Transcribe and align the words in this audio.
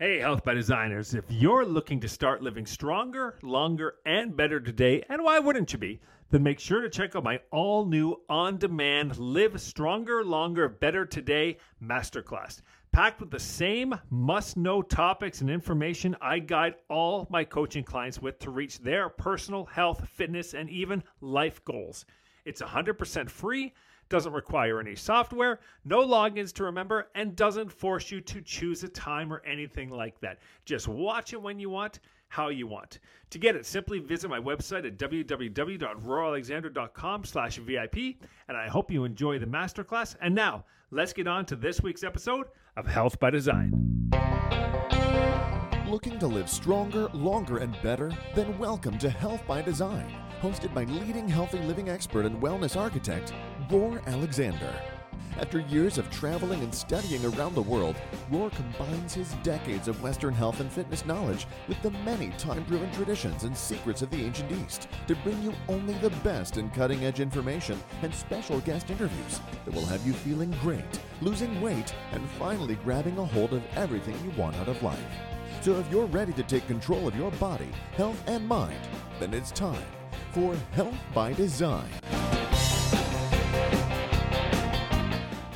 Hey, 0.00 0.18
Health 0.18 0.42
by 0.42 0.54
Designers. 0.54 1.14
If 1.14 1.24
you're 1.28 1.64
looking 1.64 2.00
to 2.00 2.08
start 2.08 2.42
living 2.42 2.66
stronger, 2.66 3.36
longer, 3.44 3.94
and 4.04 4.36
better 4.36 4.58
today, 4.58 5.04
and 5.08 5.22
why 5.22 5.38
wouldn't 5.38 5.72
you 5.72 5.78
be? 5.78 6.00
Then 6.30 6.42
make 6.42 6.58
sure 6.58 6.80
to 6.80 6.90
check 6.90 7.14
out 7.14 7.22
my 7.22 7.38
all 7.52 7.86
new 7.86 8.20
on 8.28 8.58
demand 8.58 9.16
Live 9.18 9.60
Stronger, 9.60 10.24
Longer, 10.24 10.68
Better 10.68 11.06
Today 11.06 11.58
Masterclass. 11.80 12.60
Packed 12.90 13.20
with 13.20 13.30
the 13.30 13.38
same 13.38 13.94
must 14.10 14.56
know 14.56 14.82
topics 14.82 15.42
and 15.42 15.48
information 15.48 16.16
I 16.20 16.40
guide 16.40 16.74
all 16.90 17.28
my 17.30 17.44
coaching 17.44 17.84
clients 17.84 18.20
with 18.20 18.40
to 18.40 18.50
reach 18.50 18.80
their 18.80 19.08
personal 19.08 19.64
health, 19.64 20.08
fitness, 20.08 20.54
and 20.54 20.68
even 20.70 21.04
life 21.20 21.64
goals. 21.64 22.04
It's 22.44 22.60
100% 22.60 23.30
free 23.30 23.72
doesn't 24.08 24.32
require 24.32 24.80
any 24.80 24.94
software, 24.94 25.60
no 25.84 26.06
logins 26.06 26.52
to 26.54 26.64
remember, 26.64 27.08
and 27.14 27.36
doesn't 27.36 27.72
force 27.72 28.10
you 28.10 28.20
to 28.20 28.40
choose 28.40 28.82
a 28.84 28.88
time 28.88 29.32
or 29.32 29.42
anything 29.44 29.90
like 29.90 30.20
that. 30.20 30.38
Just 30.64 30.88
watch 30.88 31.32
it 31.32 31.40
when 31.40 31.58
you 31.58 31.70
want, 31.70 32.00
how 32.28 32.48
you 32.48 32.66
want. 32.66 32.98
To 33.30 33.38
get 33.38 33.56
it, 33.56 33.64
simply 33.66 33.98
visit 33.98 34.28
my 34.28 34.38
website 34.38 34.86
at 34.86 34.98
www.roralexander.com 34.98 37.24
slash 37.24 37.56
VIP, 37.58 37.96
and 38.48 38.56
I 38.56 38.68
hope 38.68 38.90
you 38.90 39.04
enjoy 39.04 39.38
the 39.38 39.46
masterclass. 39.46 40.16
And 40.20 40.34
now, 40.34 40.64
let's 40.90 41.12
get 41.12 41.26
on 41.26 41.44
to 41.46 41.56
this 41.56 41.82
week's 41.82 42.04
episode 42.04 42.46
of 42.76 42.86
Health 42.86 43.18
by 43.18 43.30
Design. 43.30 44.10
Looking 45.88 46.18
to 46.18 46.26
live 46.26 46.50
stronger, 46.50 47.08
longer, 47.14 47.58
and 47.58 47.76
better? 47.82 48.12
Then 48.34 48.58
welcome 48.58 48.98
to 48.98 49.08
Health 49.08 49.42
by 49.46 49.62
Design, 49.62 50.12
hosted 50.44 50.74
by 50.74 50.84
leading 50.84 51.26
healthy 51.26 51.58
living 51.60 51.88
expert 51.88 52.26
and 52.26 52.38
wellness 52.42 52.78
architect, 52.78 53.32
Ror 53.70 54.06
Alexander. 54.06 54.74
After 55.40 55.60
years 55.60 55.96
of 55.96 56.10
traveling 56.10 56.62
and 56.62 56.72
studying 56.72 57.24
around 57.24 57.54
the 57.54 57.62
world, 57.62 57.96
Ror 58.30 58.52
combines 58.52 59.14
his 59.14 59.32
decades 59.42 59.88
of 59.88 60.02
Western 60.02 60.34
health 60.34 60.60
and 60.60 60.70
fitness 60.70 61.06
knowledge 61.06 61.46
with 61.66 61.80
the 61.80 61.92
many 62.04 62.28
time 62.36 62.62
proven 62.66 62.92
traditions 62.92 63.44
and 63.44 63.56
secrets 63.56 64.02
of 64.02 64.10
the 64.10 64.22
ancient 64.22 64.52
East 64.52 64.86
to 65.06 65.16
bring 65.16 65.42
you 65.42 65.54
only 65.66 65.94
the 65.94 66.10
best 66.22 66.58
in 66.58 66.68
cutting 66.68 67.06
edge 67.06 67.20
information 67.20 67.82
and 68.02 68.14
special 68.14 68.60
guest 68.60 68.90
interviews 68.90 69.40
that 69.64 69.72
will 69.72 69.86
have 69.86 70.06
you 70.06 70.12
feeling 70.12 70.54
great, 70.60 71.00
losing 71.22 71.58
weight, 71.62 71.94
and 72.12 72.28
finally 72.32 72.74
grabbing 72.84 73.16
a 73.16 73.24
hold 73.24 73.54
of 73.54 73.62
everything 73.76 74.14
you 74.22 74.30
want 74.32 74.56
out 74.56 74.68
of 74.68 74.82
life. 74.82 74.98
So 75.62 75.76
if 75.76 75.90
you're 75.90 76.04
ready 76.04 76.34
to 76.34 76.42
take 76.42 76.66
control 76.66 77.08
of 77.08 77.16
your 77.16 77.30
body, 77.32 77.70
health, 77.96 78.22
and 78.26 78.46
mind, 78.46 78.86
then 79.18 79.32
it's 79.32 79.50
time 79.50 79.82
for 80.34 80.56
Health 80.72 80.98
by 81.14 81.32
Design. 81.32 81.88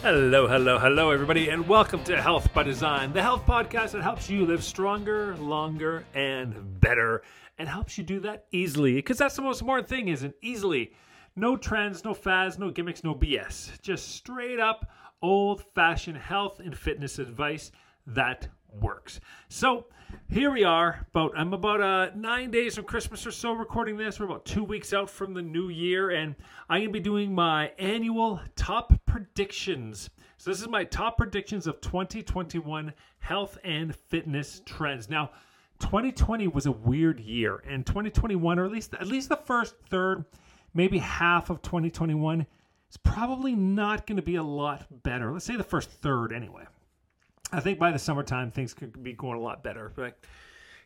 Hello, 0.03 0.47
hello, 0.47 0.79
hello, 0.79 1.11
everybody, 1.11 1.48
and 1.48 1.67
welcome 1.67 2.05
to 2.05 2.23
Health 2.23 2.55
by 2.55 2.62
Design, 2.62 3.12
the 3.12 3.21
health 3.21 3.45
podcast 3.45 3.91
that 3.91 4.03
helps 4.03 4.31
you 4.31 4.47
live 4.47 4.62
stronger, 4.62 5.37
longer, 5.39 6.05
and 6.15 6.81
better, 6.81 7.23
and 7.59 7.69
helps 7.69 7.99
you 7.99 8.05
do 8.05 8.21
that 8.21 8.45
easily. 8.53 8.95
Because 8.95 9.19
that's 9.19 9.34
the 9.34 9.43
most 9.43 9.61
important 9.61 9.89
thing, 9.89 10.06
isn't 10.06 10.31
it 10.31 10.39
easily. 10.43 10.93
No 11.34 11.56
trends, 11.56 12.05
no 12.05 12.15
fads, 12.15 12.56
no 12.56 12.71
gimmicks, 12.71 13.03
no 13.03 13.17
BS. 13.17 13.81
Just 13.83 14.15
straight 14.15 14.61
up 14.61 14.89
old 15.21 15.65
fashioned 15.75 16.19
health 16.19 16.61
and 16.61 16.79
fitness 16.79 17.19
advice 17.19 17.73
that 18.06 18.47
works. 18.73 19.19
So 19.49 19.87
here 20.28 20.51
we 20.51 20.64
are. 20.64 21.06
About 21.11 21.33
I'm 21.37 21.53
about 21.53 21.81
uh, 21.81 22.11
nine 22.14 22.51
days 22.51 22.77
from 22.77 22.84
Christmas 22.84 23.27
or 23.27 23.31
so 23.31 23.53
recording 23.53 23.97
this. 23.97 24.20
We're 24.20 24.27
about 24.27 24.45
two 24.45 24.65
weeks 24.65 24.92
out 24.92 25.09
from 25.09 25.34
the 25.34 25.42
new 25.42 25.69
year, 25.69 26.11
and 26.11 26.34
I'm 26.69 26.83
gonna 26.83 26.92
be 26.92 27.00
doing 27.00 27.34
my 27.34 27.73
annual 27.78 28.41
top 28.56 28.92
predictions. 29.06 30.11
So 30.37 30.50
this 30.50 30.61
is 30.61 30.69
my 30.69 30.84
top 30.84 31.17
predictions 31.17 31.67
of 31.67 31.81
2021 31.81 32.92
health 33.20 33.59
and 33.65 33.95
fitness 33.95 34.62
trends. 34.65 35.09
Now. 35.09 35.31
2020 35.81 36.48
was 36.48 36.67
a 36.67 36.72
weird 36.72 37.20
year, 37.20 37.62
and 37.65 37.87
2021, 37.87 38.59
or 38.59 38.65
at 38.65 38.72
least 38.72 38.95
at 38.95 39.06
least 39.06 39.28
the 39.28 39.37
first 39.37 39.77
third, 39.89 40.25
maybe 40.75 40.98
half 40.98 41.50
of 41.50 41.62
2021, 41.62 42.44
is 42.91 42.97
probably 42.97 43.54
not 43.54 44.04
to 44.16 44.22
be 44.22 44.34
a 44.34 44.43
lot 44.43 44.87
better. 45.04 45.33
Let's 45.33 45.44
say 45.44 45.54
the 45.54 45.62
first 45.62 45.88
third, 45.88 46.33
anyway. 46.33 46.65
I 47.53 47.60
think 47.60 47.78
by 47.78 47.91
the 47.91 47.98
summertime 47.98 48.50
things 48.50 48.75
could 48.75 49.03
be 49.03 49.12
going 49.12 49.38
a 49.38 49.41
lot 49.41 49.62
better. 49.62 49.92
But 49.94 50.19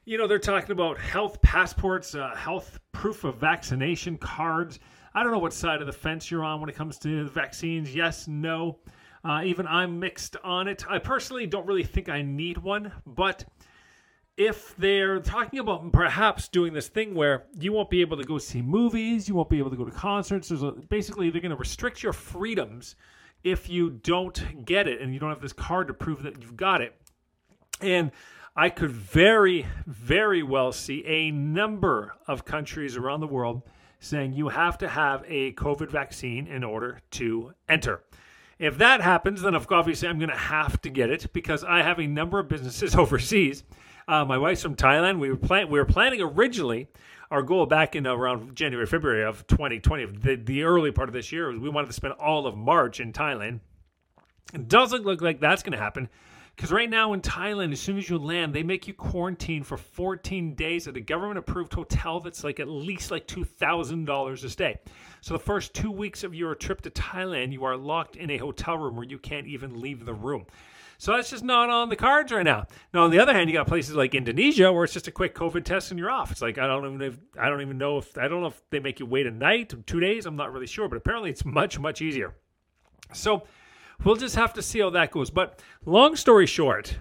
you 0.04 0.18
know, 0.18 0.26
they're 0.26 0.38
talking 0.38 0.72
about 0.72 0.98
health 0.98 1.40
passports, 1.42 2.14
uh, 2.14 2.34
health 2.34 2.80
proof 2.92 3.24
of 3.24 3.36
vaccination 3.36 4.18
cards. 4.18 4.80
I 5.14 5.22
don't 5.22 5.32
know 5.32 5.38
what 5.38 5.52
side 5.52 5.80
of 5.80 5.86
the 5.86 5.92
fence 5.92 6.30
you're 6.30 6.44
on 6.44 6.60
when 6.60 6.68
it 6.68 6.76
comes 6.76 6.98
to 7.00 7.24
the 7.24 7.30
vaccines. 7.30 7.94
Yes, 7.94 8.26
no. 8.26 8.78
Uh, 9.24 9.42
even 9.44 9.66
I'm 9.66 10.00
mixed 10.00 10.36
on 10.42 10.66
it. 10.66 10.84
I 10.88 10.98
personally 10.98 11.46
don't 11.46 11.66
really 11.66 11.84
think 11.84 12.08
I 12.08 12.22
need 12.22 12.58
one, 12.58 12.90
but 13.06 13.44
if 14.36 14.74
they're 14.76 15.20
talking 15.20 15.60
about 15.60 15.92
perhaps 15.92 16.48
doing 16.48 16.72
this 16.72 16.88
thing 16.88 17.14
where 17.14 17.44
you 17.60 17.72
won't 17.72 17.90
be 17.90 18.00
able 18.00 18.16
to 18.16 18.24
go 18.24 18.38
see 18.38 18.62
movies, 18.62 19.28
you 19.28 19.34
won't 19.34 19.50
be 19.50 19.58
able 19.58 19.70
to 19.70 19.76
go 19.76 19.84
to 19.84 19.90
concerts, 19.92 20.48
there's 20.48 20.62
a, 20.62 20.72
basically 20.72 21.30
they're 21.30 21.42
going 21.42 21.50
to 21.50 21.56
restrict 21.56 22.02
your 22.02 22.12
freedoms 22.12 22.96
if 23.44 23.68
you 23.68 23.90
don't 23.90 24.64
get 24.64 24.86
it 24.88 25.00
and 25.00 25.12
you 25.12 25.20
don't 25.20 25.30
have 25.30 25.40
this 25.40 25.52
card 25.52 25.88
to 25.88 25.94
prove 25.94 26.22
that 26.22 26.40
you've 26.40 26.56
got 26.56 26.80
it. 26.80 26.94
And 27.80 28.12
I 28.54 28.68
could 28.68 28.90
very, 28.90 29.66
very 29.86 30.42
well 30.42 30.72
see 30.72 31.04
a 31.06 31.30
number 31.30 32.14
of 32.26 32.44
countries 32.44 32.96
around 32.96 33.20
the 33.20 33.26
world 33.26 33.62
saying 33.98 34.32
you 34.32 34.48
have 34.48 34.76
to 34.78 34.88
have 34.88 35.24
a 35.26 35.52
COVID 35.52 35.90
vaccine 35.90 36.46
in 36.46 36.62
order 36.64 37.00
to 37.12 37.54
enter. 37.68 38.02
If 38.58 38.78
that 38.78 39.00
happens, 39.00 39.42
then 39.42 39.54
obviously 39.54 40.08
I'm 40.08 40.18
going 40.18 40.30
to 40.30 40.36
have 40.36 40.80
to 40.82 40.90
get 40.90 41.10
it 41.10 41.32
because 41.32 41.64
I 41.64 41.82
have 41.82 41.98
a 41.98 42.06
number 42.06 42.38
of 42.38 42.48
businesses 42.48 42.94
overseas. 42.96 43.64
Uh, 44.12 44.26
my 44.26 44.36
wife's 44.36 44.60
from 44.60 44.76
Thailand. 44.76 45.18
We 45.20 45.30
were 45.30 45.38
plan- 45.38 45.70
we 45.70 45.78
were 45.78 45.86
planning 45.86 46.20
originally 46.20 46.86
our 47.30 47.40
goal 47.40 47.64
back 47.64 47.96
in 47.96 48.06
around 48.06 48.54
January, 48.54 48.84
February 48.84 49.24
of 49.24 49.46
2020, 49.46 50.04
the, 50.04 50.34
the 50.34 50.64
early 50.64 50.92
part 50.92 51.08
of 51.08 51.14
this 51.14 51.32
year, 51.32 51.48
was 51.48 51.58
we 51.58 51.70
wanted 51.70 51.86
to 51.86 51.94
spend 51.94 52.12
all 52.20 52.46
of 52.46 52.54
March 52.54 53.00
in 53.00 53.14
Thailand. 53.14 53.60
It 54.52 54.68
doesn't 54.68 55.06
look 55.06 55.22
like 55.22 55.40
that's 55.40 55.62
going 55.62 55.72
to 55.72 55.78
happen 55.78 56.10
because 56.54 56.70
right 56.70 56.90
now 56.90 57.14
in 57.14 57.22
Thailand, 57.22 57.72
as 57.72 57.80
soon 57.80 57.96
as 57.96 58.10
you 58.10 58.18
land, 58.18 58.52
they 58.52 58.62
make 58.62 58.86
you 58.86 58.92
quarantine 58.92 59.62
for 59.62 59.78
14 59.78 60.56
days 60.56 60.86
at 60.86 60.98
a 60.98 61.00
government 61.00 61.38
approved 61.38 61.72
hotel 61.72 62.20
that's 62.20 62.44
like 62.44 62.60
at 62.60 62.68
least 62.68 63.10
like 63.10 63.26
$2,000 63.26 64.44
a 64.44 64.48
stay. 64.50 64.78
So 65.22 65.32
the 65.32 65.40
first 65.40 65.72
two 65.72 65.90
weeks 65.90 66.22
of 66.22 66.34
your 66.34 66.54
trip 66.54 66.82
to 66.82 66.90
Thailand, 66.90 67.54
you 67.54 67.64
are 67.64 67.78
locked 67.78 68.16
in 68.16 68.30
a 68.30 68.36
hotel 68.36 68.76
room 68.76 68.96
where 68.96 69.06
you 69.06 69.18
can't 69.18 69.46
even 69.46 69.80
leave 69.80 70.04
the 70.04 70.12
room. 70.12 70.44
So 71.02 71.16
that's 71.16 71.30
just 71.30 71.42
not 71.42 71.68
on 71.68 71.88
the 71.88 71.96
cards 71.96 72.30
right 72.30 72.44
now. 72.44 72.68
Now, 72.94 73.02
on 73.02 73.10
the 73.10 73.18
other 73.18 73.34
hand, 73.34 73.50
you 73.50 73.56
got 73.56 73.66
places 73.66 73.96
like 73.96 74.14
Indonesia 74.14 74.72
where 74.72 74.84
it's 74.84 74.92
just 74.92 75.08
a 75.08 75.10
quick 75.10 75.34
COVID 75.34 75.64
test 75.64 75.90
and 75.90 75.98
you're 75.98 76.12
off. 76.12 76.30
It's 76.30 76.40
like 76.40 76.58
I 76.58 76.68
don't 76.68 76.86
even 76.86 77.02
if, 77.02 77.18
I 77.36 77.48
don't 77.48 77.60
even 77.60 77.76
know 77.76 77.98
if 77.98 78.16
I 78.16 78.28
don't 78.28 78.40
know 78.40 78.46
if 78.46 78.62
they 78.70 78.78
make 78.78 79.00
you 79.00 79.06
wait 79.06 79.26
a 79.26 79.32
night, 79.32 79.74
two 79.84 79.98
days. 79.98 80.26
I'm 80.26 80.36
not 80.36 80.52
really 80.52 80.68
sure, 80.68 80.88
but 80.88 80.94
apparently 80.94 81.28
it's 81.28 81.44
much 81.44 81.76
much 81.80 82.00
easier. 82.00 82.36
So 83.12 83.42
we'll 84.04 84.14
just 84.14 84.36
have 84.36 84.52
to 84.52 84.62
see 84.62 84.78
how 84.78 84.90
that 84.90 85.10
goes. 85.10 85.28
But 85.28 85.58
long 85.84 86.14
story 86.14 86.46
short, 86.46 86.96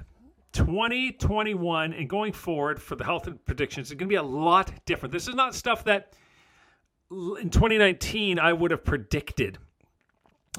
2021 0.54 1.94
and 1.94 2.10
going 2.10 2.34
forward 2.34 2.82
for 2.82 2.96
the 2.96 3.04
health 3.04 3.30
predictions 3.46 3.90
is 3.90 3.94
going 3.94 4.08
to 4.08 4.12
be 4.12 4.16
a 4.16 4.24
lot 4.24 4.72
different. 4.88 5.14
This 5.14 5.28
is 5.28 5.36
not 5.36 5.54
stuff 5.54 5.84
that 5.84 6.16
in 7.12 7.52
2019 7.52 8.40
I 8.40 8.52
would 8.52 8.72
have 8.72 8.84
predicted. 8.84 9.60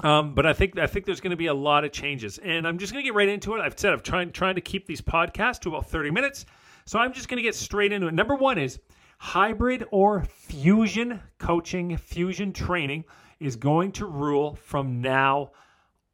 Um, 0.01 0.33
but 0.33 0.45
I 0.45 0.53
think 0.53 0.79
I 0.79 0.87
think 0.87 1.05
there's 1.05 1.21
going 1.21 1.31
to 1.31 1.37
be 1.37 1.47
a 1.47 1.53
lot 1.53 1.83
of 1.83 1.91
changes, 1.91 2.39
and 2.39 2.67
I'm 2.67 2.79
just 2.79 2.93
going 2.93 3.03
to 3.03 3.07
get 3.07 3.13
right 3.13 3.29
into 3.29 3.53
it. 3.55 3.61
I've 3.61 3.77
said 3.77 3.93
I'm 3.93 3.99
trying 3.99 4.31
trying 4.31 4.55
to 4.55 4.61
keep 4.61 4.87
these 4.87 5.01
podcasts 5.01 5.59
to 5.61 5.69
about 5.69 5.87
30 5.87 6.09
minutes, 6.09 6.45
so 6.85 6.97
I'm 6.97 7.13
just 7.13 7.27
going 7.27 7.37
to 7.37 7.43
get 7.43 7.53
straight 7.53 7.91
into 7.91 8.07
it. 8.07 8.13
Number 8.13 8.35
one 8.35 8.57
is 8.57 8.79
hybrid 9.19 9.85
or 9.91 10.23
fusion 10.23 11.21
coaching, 11.37 11.95
fusion 11.95 12.53
training 12.53 13.05
is 13.39 13.55
going 13.55 13.91
to 13.91 14.07
rule 14.07 14.55
from 14.55 14.99
now 14.99 15.51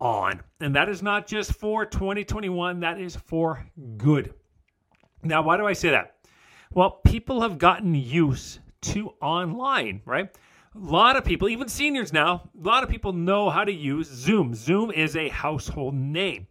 on, 0.01 0.41
and 0.59 0.75
that 0.75 0.89
is 0.89 1.01
not 1.01 1.25
just 1.25 1.53
for 1.53 1.85
2021. 1.85 2.81
That 2.81 2.99
is 2.99 3.15
for 3.15 3.65
good. 3.95 4.33
Now, 5.23 5.41
why 5.41 5.55
do 5.55 5.65
I 5.65 5.73
say 5.73 5.91
that? 5.91 6.17
Well, 6.71 6.99
people 7.05 7.41
have 7.41 7.57
gotten 7.57 7.95
used 7.95 8.59
to 8.81 9.11
online, 9.21 10.01
right? 10.05 10.29
A 10.75 10.77
lot 10.77 11.15
of 11.15 11.25
people, 11.25 11.49
even 11.49 11.67
seniors 11.67 12.13
now, 12.13 12.47
a 12.55 12.67
lot 12.67 12.83
of 12.83 12.89
people 12.89 13.11
know 13.11 13.49
how 13.49 13.63
to 13.63 13.71
use 13.71 14.07
Zoom. 14.07 14.53
Zoom 14.53 14.91
is 14.91 15.15
a 15.15 15.29
household 15.29 15.95
name. 15.95 16.45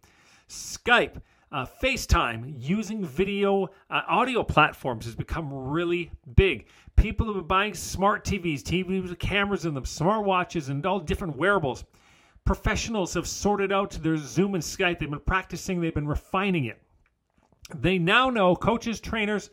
Skype, 0.49 1.21
uh, 1.53 1.65
FaceTime, 1.81 2.53
using 2.57 3.05
video 3.05 3.69
uh, 3.89 4.01
audio 4.09 4.43
platforms 4.43 5.05
has 5.05 5.15
become 5.15 5.53
really 5.53 6.11
big. 6.35 6.67
People 6.97 7.27
have 7.27 7.35
been 7.37 7.47
buying 7.47 7.73
smart 7.73 8.25
TVs, 8.25 8.61
TVs 8.61 9.03
with 9.07 9.19
cameras 9.19 9.65
in 9.65 9.73
them, 9.73 9.85
smart 9.85 10.25
watches, 10.25 10.67
and 10.67 10.85
all 10.85 10.99
different 10.99 11.37
wearables. 11.37 11.85
Professionals 12.43 13.13
have 13.13 13.27
sorted 13.27 13.71
out 13.71 13.91
their 13.91 14.17
Zoom 14.17 14.53
and 14.53 14.63
Skype. 14.63 14.99
They've 14.99 15.09
been 15.09 15.21
practicing, 15.21 15.79
they've 15.79 15.93
been 15.93 16.07
refining 16.07 16.65
it. 16.65 16.81
They 17.73 17.97
now 17.97 18.29
know 18.29 18.53
coaches, 18.53 18.99
trainers, 18.99 19.49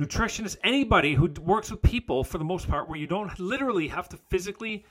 nutritionists, 0.00 0.56
anybody 0.62 1.14
who 1.14 1.28
works 1.40 1.70
with 1.70 1.82
people 1.82 2.24
for 2.24 2.38
the 2.38 2.44
most 2.44 2.68
part, 2.68 2.88
where 2.88 2.98
you 2.98 3.06
don't 3.06 3.38
literally 3.38 3.88
have 3.88 4.08
to 4.10 4.16
physically 4.16 4.84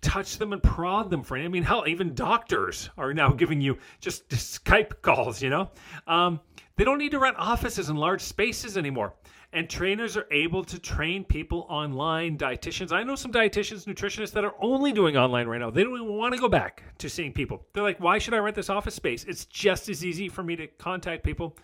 touch 0.00 0.38
them 0.38 0.52
and 0.52 0.62
prod 0.62 1.10
them 1.10 1.22
for. 1.22 1.36
Any. 1.36 1.46
I 1.46 1.48
mean, 1.48 1.62
hell, 1.62 1.84
even 1.86 2.14
doctors 2.14 2.90
are 2.96 3.14
now 3.14 3.30
giving 3.32 3.60
you 3.60 3.78
just, 4.00 4.28
just 4.28 4.64
Skype 4.64 5.02
calls. 5.02 5.42
You 5.42 5.50
know, 5.50 5.70
um, 6.06 6.40
They 6.76 6.84
don't 6.84 6.98
need 6.98 7.12
to 7.12 7.18
rent 7.18 7.36
offices 7.38 7.88
in 7.88 7.96
large 7.96 8.20
spaces 8.20 8.76
anymore. 8.76 9.14
And 9.52 9.70
trainers 9.70 10.16
are 10.16 10.26
able 10.32 10.64
to 10.64 10.78
train 10.78 11.24
people 11.24 11.66
online, 11.70 12.36
dietitians. 12.36 12.92
I 12.92 13.04
know 13.04 13.14
some 13.14 13.32
dietitians, 13.32 13.86
nutritionists 13.86 14.32
that 14.32 14.44
are 14.44 14.54
only 14.60 14.92
doing 14.92 15.16
online 15.16 15.46
right 15.46 15.60
now. 15.60 15.70
They 15.70 15.84
don't 15.84 15.94
even 15.94 16.14
want 16.14 16.34
to 16.34 16.40
go 16.40 16.48
back 16.48 16.82
to 16.98 17.08
seeing 17.08 17.32
people. 17.32 17.64
They're 17.72 17.84
like, 17.84 18.00
why 18.00 18.18
should 18.18 18.34
I 18.34 18.38
rent 18.38 18.56
this 18.56 18.68
office 18.68 18.94
space? 18.94 19.24
It's 19.24 19.46
just 19.46 19.88
as 19.88 20.04
easy 20.04 20.28
for 20.28 20.42
me 20.42 20.56
to 20.56 20.66
contact 20.66 21.22
people 21.22 21.56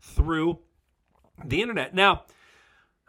through 0.00 0.58
the 1.44 1.60
internet. 1.60 1.94
Now, 1.94 2.24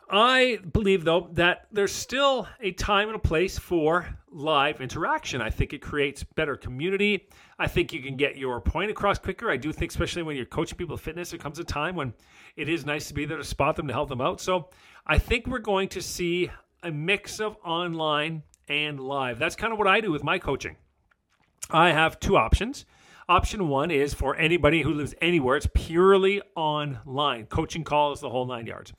I 0.10 0.60
believe, 0.72 1.04
though, 1.04 1.30
that 1.34 1.68
there's 1.72 1.92
still 1.92 2.48
a 2.62 2.72
time 2.72 3.10
and 3.10 3.18
a 3.18 3.20
place 3.20 3.60
for 3.60 4.08
live 4.32 4.80
interaction. 4.80 5.42
I 5.42 5.50
think 5.50 5.74
it 5.74 5.82
creates 5.82 6.24
better 6.24 6.56
community. 6.56 7.28
I 7.60 7.68
think 7.68 7.92
you 7.92 8.02
can 8.02 8.16
get 8.16 8.38
your 8.38 8.62
point 8.62 8.90
across 8.90 9.20
quicker. 9.20 9.50
I 9.50 9.58
do 9.58 9.74
think, 9.74 9.92
especially 9.92 10.24
when 10.24 10.38
you're 10.38 10.46
coaching 10.46 10.78
people 10.78 10.96
fitness, 10.96 11.32
there 11.32 11.40
comes 11.40 11.60
a 11.60 11.64
time 11.64 11.96
when 11.96 12.14
it 12.56 12.70
is 12.70 12.86
nice 12.86 13.08
to 13.10 13.14
be 13.14 13.26
there 13.26 13.38
to 13.38 13.44
spot 13.44 13.76
them, 13.76 13.88
to 13.88 13.94
help 13.94 14.08
them 14.08 14.22
out. 14.22 14.40
So 14.40 14.70
I 15.06 15.18
think 15.18 15.46
we're 15.46 15.60
going 15.60 15.90
to 15.90 16.02
see 16.02 16.50
a 16.84 16.92
mix 16.92 17.42
of 17.42 17.58
online 17.66 18.44
and 18.70 19.00
live. 19.02 19.40
That's 19.40 19.56
kind 19.56 19.74
of 19.74 19.80
what 19.80 19.88
I 19.88 20.00
do 20.00 20.12
with 20.12 20.24
my 20.24 20.40
coaching. 20.40 20.78
I 21.70 21.92
have 21.92 22.20
two 22.20 22.38
options. 22.38 22.86
Option 23.28 23.68
one 23.68 23.92
is 23.92 24.14
for 24.14 24.38
anybody 24.38 24.84
who 24.84 24.94
lives 24.94 25.14
anywhere, 25.20 25.58
it's 25.58 25.68
purely 25.74 26.42
online. 26.56 27.48
Coaching 27.48 27.84
calls, 27.84 28.22
the 28.22 28.30
whole 28.30 28.46
nine 28.46 28.66
yards 28.66 28.94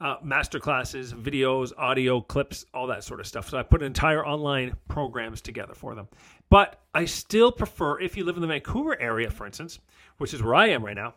uh, 0.00 0.16
master 0.22 0.58
classes, 0.58 1.12
videos, 1.12 1.72
audio 1.78 2.20
clips, 2.20 2.66
all 2.74 2.86
that 2.86 3.02
sort 3.02 3.20
of 3.20 3.26
stuff. 3.26 3.48
So 3.48 3.58
I 3.58 3.62
put 3.62 3.82
entire 3.82 4.24
online 4.26 4.76
programs 4.88 5.40
together 5.40 5.74
for 5.74 5.94
them. 5.94 6.08
But 6.50 6.80
I 6.94 7.06
still 7.06 7.50
prefer, 7.50 8.00
if 8.00 8.16
you 8.16 8.24
live 8.24 8.36
in 8.36 8.42
the 8.42 8.48
Vancouver 8.48 9.00
area, 9.00 9.30
for 9.30 9.46
instance, 9.46 9.78
which 10.18 10.34
is 10.34 10.42
where 10.42 10.54
I 10.54 10.68
am 10.68 10.84
right 10.84 10.96
now, 10.96 11.14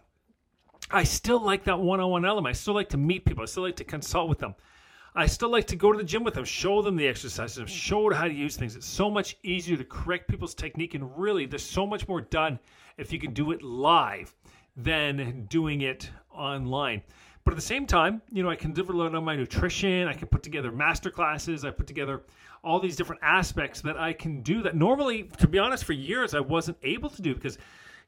I 0.91 1.03
still 1.03 1.43
like 1.43 1.65
that 1.65 1.79
one 1.79 1.99
on 1.99 2.09
one 2.09 2.25
element. 2.25 2.55
I 2.55 2.57
still 2.57 2.73
like 2.73 2.89
to 2.89 2.97
meet 2.97 3.25
people. 3.25 3.43
I 3.43 3.45
still 3.45 3.63
like 3.63 3.75
to 3.77 3.83
consult 3.83 4.29
with 4.29 4.39
them. 4.39 4.55
I 5.13 5.25
still 5.25 5.49
like 5.49 5.67
to 5.67 5.75
go 5.75 5.91
to 5.91 5.97
the 5.97 6.03
gym 6.03 6.23
with 6.23 6.35
them, 6.35 6.45
show 6.45 6.81
them 6.81 6.95
the 6.95 7.07
exercises, 7.07 7.69
show 7.69 8.09
them 8.09 8.17
how 8.17 8.27
to 8.27 8.33
use 8.33 8.55
things. 8.55 8.75
It's 8.75 8.85
so 8.85 9.09
much 9.09 9.37
easier 9.43 9.75
to 9.75 9.83
correct 9.83 10.29
people's 10.29 10.53
technique. 10.53 10.93
And 10.93 11.17
really, 11.17 11.45
there's 11.45 11.63
so 11.63 11.85
much 11.85 12.07
more 12.07 12.21
done 12.21 12.59
if 12.97 13.11
you 13.11 13.19
can 13.19 13.33
do 13.33 13.51
it 13.51 13.61
live 13.61 14.33
than 14.77 15.45
doing 15.49 15.81
it 15.81 16.09
online. 16.31 17.01
But 17.49 17.53
at 17.53 17.61
the 17.61 17.61
same 17.63 17.87
time, 17.87 18.21
you 18.31 18.43
know, 18.43 18.49
I 18.51 18.55
can 18.55 18.75
learn 18.75 19.15
on 19.15 19.23
my 19.23 19.35
nutrition. 19.35 20.07
I 20.07 20.13
can 20.13 20.27
put 20.27 20.43
together 20.43 20.71
master 20.71 21.09
classes. 21.09 21.65
I 21.65 21.71
put 21.71 21.87
together 21.87 22.21
all 22.63 22.79
these 22.79 22.95
different 22.95 23.23
aspects 23.23 23.81
that 23.81 23.99
I 23.99 24.13
can 24.13 24.43
do 24.43 24.61
that 24.61 24.75
normally, 24.75 25.31
to 25.39 25.47
be 25.47 25.57
honest, 25.57 25.83
for 25.83 25.93
years 25.93 26.35
I 26.35 26.41
wasn't 26.41 26.77
able 26.83 27.09
to 27.09 27.23
do 27.23 27.33
because, 27.33 27.57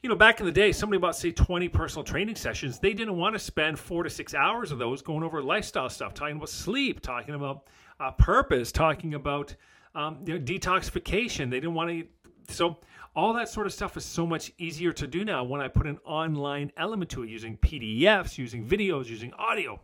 you 0.03 0.09
know, 0.09 0.15
back 0.15 0.41
in 0.41 0.45
the 0.45 0.51
day, 0.51 0.71
somebody 0.71 0.99
bought 0.99 1.15
say 1.15 1.31
20 1.31 1.69
personal 1.69 2.03
training 2.03 2.35
sessions. 2.35 2.77
They 2.77 2.93
didn't 2.93 3.17
want 3.17 3.33
to 3.33 3.39
spend 3.39 3.79
four 3.79 4.03
to 4.03 4.11
six 4.11 4.35
hours 4.35 4.71
of 4.71 4.77
those 4.77 5.01
going 5.01 5.23
over 5.23 5.41
lifestyle 5.41 5.89
stuff, 5.89 6.13
talking 6.13 6.35
about 6.35 6.49
sleep, 6.49 7.01
talking 7.01 7.33
about 7.33 7.67
uh, 7.99 8.11
purpose, 8.11 8.71
talking 8.71 9.15
about 9.15 9.55
um, 9.95 10.19
you 10.23 10.37
know, 10.37 10.39
detoxification. 10.39 11.49
They 11.49 11.59
didn't 11.59 11.73
want 11.73 11.89
to. 11.89 12.53
So 12.53 12.77
all 13.15 13.33
that 13.33 13.49
sort 13.49 13.67
of 13.67 13.73
stuff 13.73 13.97
is 13.97 14.05
so 14.05 14.25
much 14.25 14.51
easier 14.57 14.91
to 14.93 15.07
do 15.07 15.25
now 15.25 15.43
when 15.43 15.61
I 15.61 15.67
put 15.67 15.85
an 15.85 15.99
online 16.05 16.71
element 16.77 17.11
to 17.11 17.23
it 17.23 17.29
using 17.29 17.57
PDFs, 17.57 18.37
using 18.37 18.65
videos, 18.65 19.07
using 19.07 19.33
audio. 19.33 19.79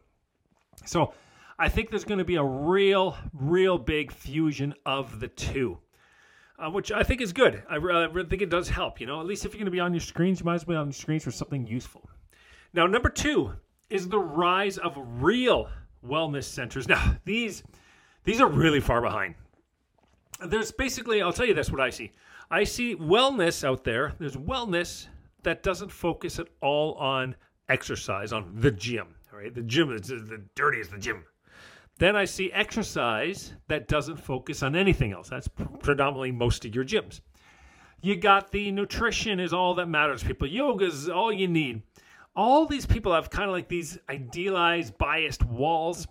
So 0.86 1.14
I 1.60 1.70
think 1.70 1.90
there's 1.90 2.06
going 2.06 2.20
to 2.20 2.26
be 2.26 2.36
a 2.36 2.44
real, 2.44 3.18
real 3.34 3.78
big 3.78 4.12
fusion 4.12 4.74
of 4.86 5.20
the 5.20 5.28
two. 5.28 5.80
Uh, 6.60 6.72
which 6.72 6.92
I 6.92 7.04
think 7.04 7.22
is 7.22 7.34
good. 7.34 7.62
I, 7.70 7.78
think 8.28 8.42
it 8.42 8.50
does 8.50 8.68
help. 8.68 9.00
You 9.00 9.06
know, 9.06 9.20
at 9.20 9.28
least 9.28 9.46
if 9.46 9.54
you're 9.54 9.60
going 9.60 9.66
to 9.66 9.72
be 9.72 9.80
on 9.80 9.94
your 9.94 10.02
screens, 10.02 10.40
you 10.40 10.46
might 10.46 10.56
as 10.56 10.66
well 10.66 10.78
be 10.78 10.80
on 10.80 10.88
your 10.88 10.94
screens 10.94 11.24
for 11.24 11.30
something 11.30 11.68
useful. 11.68 12.10
Now, 12.74 12.88
number 12.88 13.10
two 13.10 13.52
is 13.92 14.10
the 14.10 14.18
rise 14.18 14.80
of 14.80 14.98
real 15.22 15.70
wellness 16.04 16.46
centers. 16.46 16.88
Now, 16.88 17.18
these 17.26 17.62
these 18.24 18.42
are 18.42 18.48
really 18.48 18.80
far 18.80 19.02
behind. 19.02 19.36
There's 20.46 20.72
basically, 20.72 21.22
I'll 21.22 21.34
tell 21.34 21.46
you 21.46 21.54
this: 21.54 21.72
what 21.72 21.82
I 21.82 21.90
see. 21.90 22.12
I 22.50 22.64
see 22.64 22.96
wellness 22.96 23.64
out 23.64 23.84
there. 23.84 24.14
There's 24.20 24.38
wellness 24.38 25.08
that 25.44 25.64
doesn't 25.64 25.92
focus 25.92 26.40
at 26.40 26.48
all 26.62 26.94
on 26.96 27.36
exercise, 27.70 28.32
on 28.32 28.52
the 28.56 28.72
gym. 28.72 29.08
All 29.32 29.40
right, 29.40 29.54
the 29.54 29.64
gym 29.64 29.92
is 29.92 30.08
the 30.08 30.42
dirtiest, 30.56 30.92
the 30.92 30.98
gym. 30.98 31.24
Then 32.00 32.16
I 32.16 32.26
see 32.26 32.52
exercise 32.52 33.54
that 33.68 33.88
doesn't 33.88 34.18
focus 34.18 34.62
on 34.62 34.76
anything 34.76 35.12
else. 35.12 35.30
That's 35.30 35.48
predominantly 35.48 36.32
most 36.32 36.64
of 36.64 36.76
your 36.76 36.86
gyms. 36.86 37.22
You 38.02 38.16
got 38.16 38.52
the 38.52 38.72
nutrition 38.72 39.40
is 39.40 39.52
all 39.52 39.74
that 39.76 39.88
matters. 39.88 40.24
People, 40.24 40.48
yoga 40.48 40.86
is 40.86 41.10
all 41.10 41.34
you 41.34 41.48
need. 41.48 41.82
All 42.36 42.68
these 42.68 42.86
people 42.86 43.14
have 43.14 43.32
kind 43.32 43.46
of 43.46 43.52
like 43.52 43.68
these 43.68 43.98
idealized, 44.10 44.96
biased 45.00 45.44
walls 45.44 46.08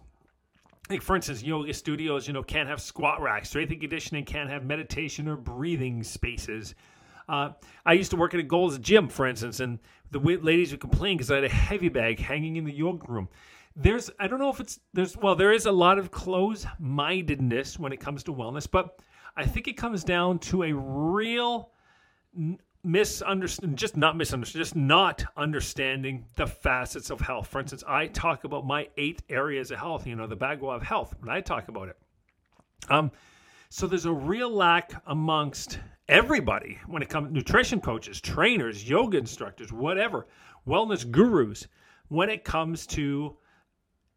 like 0.89 1.03
for 1.03 1.17
instance, 1.17 1.43
yoga 1.43 1.75
studios, 1.75 2.27
you 2.27 2.33
know, 2.33 2.43
can't 2.43 2.69
have 2.69 2.81
squat 2.81 3.21
racks. 3.21 3.49
Strength 3.49 3.73
and 3.73 3.81
conditioning 3.81 4.25
can't 4.25 4.51
have 4.51 4.65
meditation 4.65 5.29
or 5.29 5.37
breathing 5.37 6.03
spaces. 6.03 6.75
Uh, 7.29 7.51
I 7.85 7.95
used 7.95 8.11
to 8.13 8.17
work 8.17 8.35
at 8.35 8.41
a 8.41 8.45
Gold's 8.45 8.79
Gym, 8.79 9.09
for 9.09 9.27
instance, 9.27 9.61
and 9.61 9.81
the 10.13 10.21
ladies 10.21 10.71
would 10.71 10.81
complain 10.81 11.17
because 11.17 11.31
I 11.31 11.37
had 11.37 11.45
a 11.45 11.49
heavy 11.49 11.89
bag 11.89 12.21
hanging 12.21 12.57
in 12.57 12.65
the 12.65 12.73
yoga 12.73 13.05
room. 13.09 13.29
There's, 13.75 14.11
I 14.19 14.29
don't 14.29 14.39
know 14.39 14.51
if 14.51 14.61
it's 14.61 14.79
there's, 14.95 15.17
well, 15.17 15.35
there 15.35 15.53
is 15.53 15.67
a 15.67 15.73
lot 15.73 15.99
of 15.99 16.11
close-mindedness 16.11 17.79
when 17.79 17.93
it 17.93 17.99
comes 17.99 18.23
to 18.25 18.33
wellness, 18.33 18.71
but 18.71 19.01
I 19.37 19.45
think 19.45 19.69
it 19.69 19.77
comes 19.77 20.05
down 20.05 20.39
to 20.39 20.63
a 20.63 20.73
real 20.73 21.73
misunderstand 22.87 23.77
just 23.77 23.97
not 23.97 24.17
misunderstand 24.17 24.65
just 24.65 24.77
not 24.77 25.25
understanding 25.37 26.25
the 26.37 26.47
facets 26.47 27.11
of 27.11 27.21
health. 27.21 27.49
For 27.49 27.61
instance 27.61 27.83
i 27.87 28.07
talk 28.07 28.45
about 28.45 28.65
my 28.65 28.89
eight 28.97 29.23
areas 29.29 29.73
of 29.73 29.79
health 29.79 30.07
you 30.07 30.15
know 30.15 30.29
the 30.29 30.37
bagua 30.37 30.77
of 30.77 30.83
health 30.83 31.13
when 31.19 31.29
i 31.29 31.41
talk 31.41 31.69
about 31.69 31.89
it. 31.89 31.97
Um 32.89 33.11
so 33.71 33.89
there's 33.89 34.07
a 34.07 34.13
real 34.13 34.49
lack 34.49 34.93
amongst 35.09 35.81
everybody 36.09 36.79
when 36.87 37.03
it 37.03 37.09
comes 37.09 37.33
nutrition 37.33 37.81
coaches 37.81 38.21
trainers 38.21 38.89
yoga 38.89 39.19
instructors 39.19 39.73
whatever 39.73 40.29
wellness 40.65 41.11
gurus 41.11 41.67
when 42.09 42.31
it 42.31 42.45
comes 42.45 42.87
to 42.87 43.37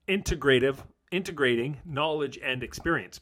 integrative 0.07 0.77
integrating 1.11 1.75
knowledge 1.85 2.37
and 2.43 2.61
experience. 2.61 3.19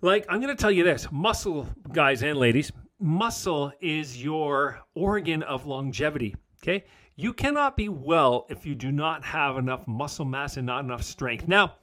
Like 0.00 0.26
i'm 0.28 0.40
going 0.40 0.54
to 0.54 0.60
tell 0.60 0.72
you 0.72 0.82
this 0.82 1.06
muscle 1.12 1.68
guys 1.92 2.24
and 2.24 2.36
ladies 2.36 2.72
muscle 3.02 3.72
is 3.80 4.22
your 4.22 4.80
organ 4.94 5.42
of 5.42 5.66
longevity. 5.66 6.34
Okay. 6.62 6.84
You 7.16 7.32
cannot 7.32 7.76
be 7.76 7.88
well 7.88 8.46
if 8.48 8.64
you 8.64 8.74
do 8.74 8.90
not 8.90 9.24
have 9.24 9.58
enough 9.58 9.86
muscle 9.86 10.24
mass 10.24 10.56
and 10.56 10.66
not 10.66 10.84
enough 10.84 11.02
strength. 11.02 11.46
Now, 11.46 11.74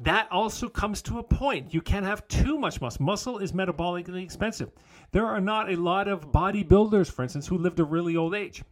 that 0.00 0.28
also 0.30 0.68
comes 0.68 1.02
to 1.02 1.18
a 1.18 1.22
point. 1.22 1.74
You 1.74 1.80
can't 1.80 2.06
have 2.06 2.26
too 2.28 2.58
much 2.58 2.80
muscle. 2.80 3.04
Muscle 3.04 3.38
is 3.38 3.52
metabolically 3.52 4.22
expensive. 4.22 4.70
There 5.10 5.26
are 5.26 5.40
not 5.40 5.72
a 5.72 5.76
lot 5.76 6.06
of 6.06 6.30
bodybuilders, 6.30 7.10
for 7.10 7.22
instance, 7.22 7.46
who 7.48 7.58
lived 7.58 7.80
a 7.80 7.84
really 7.84 8.16
old 8.16 8.34
age. 8.34 8.62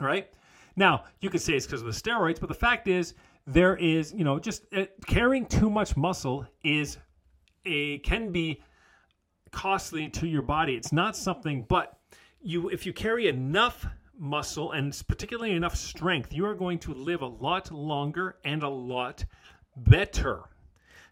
All 0.00 0.06
right. 0.06 0.28
Now, 0.76 1.04
you 1.20 1.30
could 1.30 1.40
say 1.40 1.54
it's 1.54 1.66
because 1.66 1.80
of 1.80 1.86
the 1.86 1.92
steroids, 1.92 2.40
but 2.40 2.48
the 2.48 2.54
fact 2.54 2.88
is, 2.88 3.14
there 3.46 3.76
is, 3.76 4.12
you 4.12 4.24
know, 4.24 4.38
just 4.38 4.64
uh, 4.74 4.84
carrying 5.06 5.46
too 5.46 5.70
much 5.70 5.96
muscle 5.96 6.46
is 6.62 6.98
a 7.64 7.98
can 7.98 8.32
be 8.32 8.62
costly 9.54 10.08
to 10.08 10.26
your 10.26 10.42
body. 10.42 10.74
It's 10.74 10.92
not 10.92 11.16
something, 11.16 11.64
but 11.68 11.96
you 12.42 12.68
if 12.68 12.84
you 12.84 12.92
carry 12.92 13.28
enough 13.28 13.86
muscle 14.18 14.72
and 14.72 15.00
particularly 15.08 15.52
enough 15.52 15.76
strength, 15.76 16.32
you 16.32 16.44
are 16.44 16.54
going 16.54 16.78
to 16.80 16.92
live 16.92 17.22
a 17.22 17.26
lot 17.26 17.70
longer 17.70 18.36
and 18.44 18.62
a 18.62 18.68
lot 18.68 19.24
better. 19.76 20.42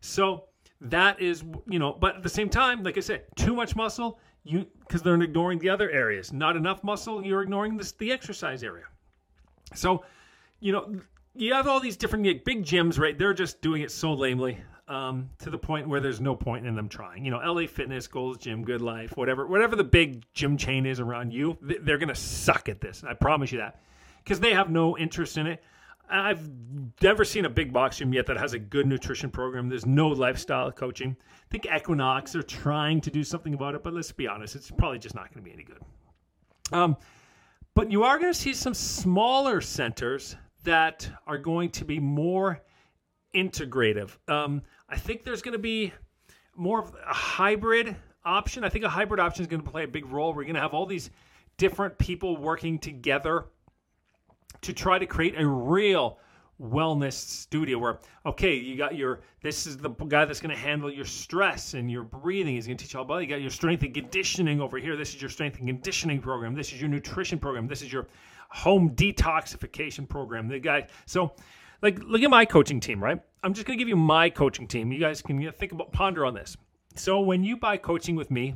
So 0.00 0.44
that 0.80 1.20
is, 1.20 1.44
you 1.66 1.78
know, 1.78 1.92
but 1.92 2.16
at 2.16 2.22
the 2.22 2.28
same 2.28 2.50
time, 2.50 2.82
like 2.82 2.98
I 2.98 3.00
said, 3.00 3.24
too 3.36 3.54
much 3.54 3.76
muscle, 3.76 4.18
you 4.44 4.66
because 4.80 5.02
they're 5.02 5.20
ignoring 5.20 5.60
the 5.60 5.70
other 5.70 5.90
areas. 5.90 6.32
Not 6.32 6.56
enough 6.56 6.82
muscle, 6.82 7.24
you're 7.24 7.42
ignoring 7.42 7.76
this, 7.76 7.92
the 7.92 8.12
exercise 8.12 8.62
area. 8.64 8.84
So, 9.74 10.04
you 10.60 10.72
know, 10.72 10.96
you 11.34 11.54
have 11.54 11.66
all 11.66 11.80
these 11.80 11.96
different 11.96 12.24
big 12.44 12.64
gyms, 12.64 12.98
right? 12.98 13.16
They're 13.16 13.34
just 13.34 13.62
doing 13.62 13.82
it 13.82 13.90
so 13.90 14.12
lamely 14.12 14.58
um, 14.88 15.30
to 15.38 15.50
the 15.50 15.58
point 15.58 15.88
where 15.88 16.00
there's 16.00 16.20
no 16.20 16.34
point 16.34 16.66
in 16.66 16.74
them 16.74 16.88
trying. 16.88 17.24
You 17.24 17.30
know, 17.30 17.38
LA 17.38 17.66
Fitness, 17.66 18.06
Gold's 18.06 18.38
Gym, 18.38 18.64
Good 18.64 18.82
Life, 18.82 19.16
whatever, 19.16 19.46
whatever 19.46 19.76
the 19.76 19.84
big 19.84 20.24
gym 20.34 20.56
chain 20.56 20.86
is 20.86 21.00
around 21.00 21.32
you, 21.32 21.56
they're 21.60 21.98
to 21.98 22.14
suck 22.14 22.68
at 22.68 22.80
this. 22.80 23.04
I 23.06 23.14
promise 23.14 23.52
you 23.52 23.58
that 23.58 23.80
because 24.22 24.40
they 24.40 24.52
have 24.52 24.70
no 24.70 24.96
interest 24.96 25.36
in 25.36 25.46
it. 25.46 25.62
I've 26.10 26.46
never 27.00 27.24
seen 27.24 27.46
a 27.46 27.50
big 27.50 27.72
box 27.72 27.98
gym 27.98 28.12
yet 28.12 28.26
that 28.26 28.36
has 28.36 28.52
a 28.52 28.58
good 28.58 28.86
nutrition 28.86 29.30
program. 29.30 29.68
There's 29.68 29.86
no 29.86 30.08
lifestyle 30.08 30.70
coaching. 30.70 31.16
I 31.18 31.46
think 31.50 31.66
Equinox 31.74 32.36
are 32.36 32.42
trying 32.42 33.00
to 33.02 33.10
do 33.10 33.24
something 33.24 33.54
about 33.54 33.74
it, 33.74 33.82
but 33.82 33.94
let's 33.94 34.12
be 34.12 34.28
honest, 34.28 34.54
it's 34.54 34.70
probably 34.70 34.98
just 34.98 35.14
not 35.14 35.32
going 35.32 35.42
to 35.42 35.48
be 35.48 35.54
any 35.54 35.64
good. 35.64 35.80
Um, 36.72 36.96
but 37.74 37.90
you 37.90 38.04
are 38.04 38.18
going 38.18 38.32
to 38.32 38.38
see 38.38 38.52
some 38.52 38.74
smaller 38.74 39.60
centers 39.60 40.36
that 40.64 41.08
are 41.26 41.38
going 41.38 41.70
to 41.70 41.84
be 41.84 41.98
more 41.98 42.60
integrative. 43.34 44.16
Um, 44.28 44.62
I 44.88 44.96
think 44.96 45.24
there's 45.24 45.42
going 45.42 45.52
to 45.52 45.58
be 45.58 45.92
more 46.56 46.80
of 46.80 46.94
a 47.08 47.14
hybrid 47.14 47.96
option. 48.24 48.64
I 48.64 48.68
think 48.68 48.84
a 48.84 48.88
hybrid 48.88 49.20
option 49.20 49.42
is 49.42 49.48
going 49.48 49.62
to 49.62 49.70
play 49.70 49.84
a 49.84 49.88
big 49.88 50.06
role. 50.06 50.32
We're 50.32 50.44
going 50.44 50.54
to 50.54 50.60
have 50.60 50.74
all 50.74 50.86
these 50.86 51.10
different 51.56 51.96
people 51.98 52.36
working 52.36 52.78
together 52.78 53.46
to 54.62 54.72
try 54.72 54.98
to 54.98 55.06
create 55.06 55.38
a 55.38 55.46
real 55.46 56.18
wellness 56.60 57.14
studio 57.14 57.76
where 57.76 57.98
okay 58.24 58.54
you 58.54 58.76
got 58.76 58.94
your 58.94 59.20
this 59.42 59.66
is 59.66 59.76
the 59.78 59.88
guy 59.88 60.24
that's 60.24 60.38
going 60.38 60.54
to 60.54 60.60
handle 60.60 60.92
your 60.92 61.04
stress 61.04 61.74
and 61.74 61.90
your 61.90 62.04
breathing 62.04 62.54
he's 62.54 62.66
going 62.66 62.76
to 62.76 62.84
teach 62.84 62.94
all 62.94 63.02
about 63.02 63.18
you 63.18 63.26
got 63.26 63.40
your 63.40 63.50
strength 63.50 63.82
and 63.82 63.92
conditioning 63.92 64.60
over 64.60 64.78
here 64.78 64.94
this 64.96 65.12
is 65.12 65.20
your 65.20 65.30
strength 65.30 65.58
and 65.58 65.66
conditioning 65.66 66.20
program 66.20 66.54
this 66.54 66.72
is 66.72 66.80
your 66.80 66.88
nutrition 66.88 67.36
program 67.36 67.66
this 67.66 67.82
is 67.82 67.92
your 67.92 68.06
home 68.48 68.90
detoxification 68.90 70.08
program 70.08 70.46
the 70.46 70.58
guy 70.58 70.86
so 71.04 71.32
like 71.82 71.98
look 72.04 72.22
at 72.22 72.30
my 72.30 72.44
coaching 72.44 72.80
team 72.80 73.02
right 73.02 73.20
i'm 73.42 73.52
just 73.52 73.66
going 73.66 73.76
to 73.76 73.80
give 73.82 73.88
you 73.88 73.96
my 73.96 74.30
coaching 74.30 74.66
team 74.66 74.90
you 74.92 75.00
guys 75.00 75.20
can 75.20 75.50
think 75.52 75.72
about 75.72 75.92
ponder 75.92 76.24
on 76.24 76.34
this 76.34 76.56
so 76.94 77.20
when 77.20 77.44
you 77.44 77.56
buy 77.56 77.76
coaching 77.76 78.16
with 78.16 78.30
me 78.30 78.54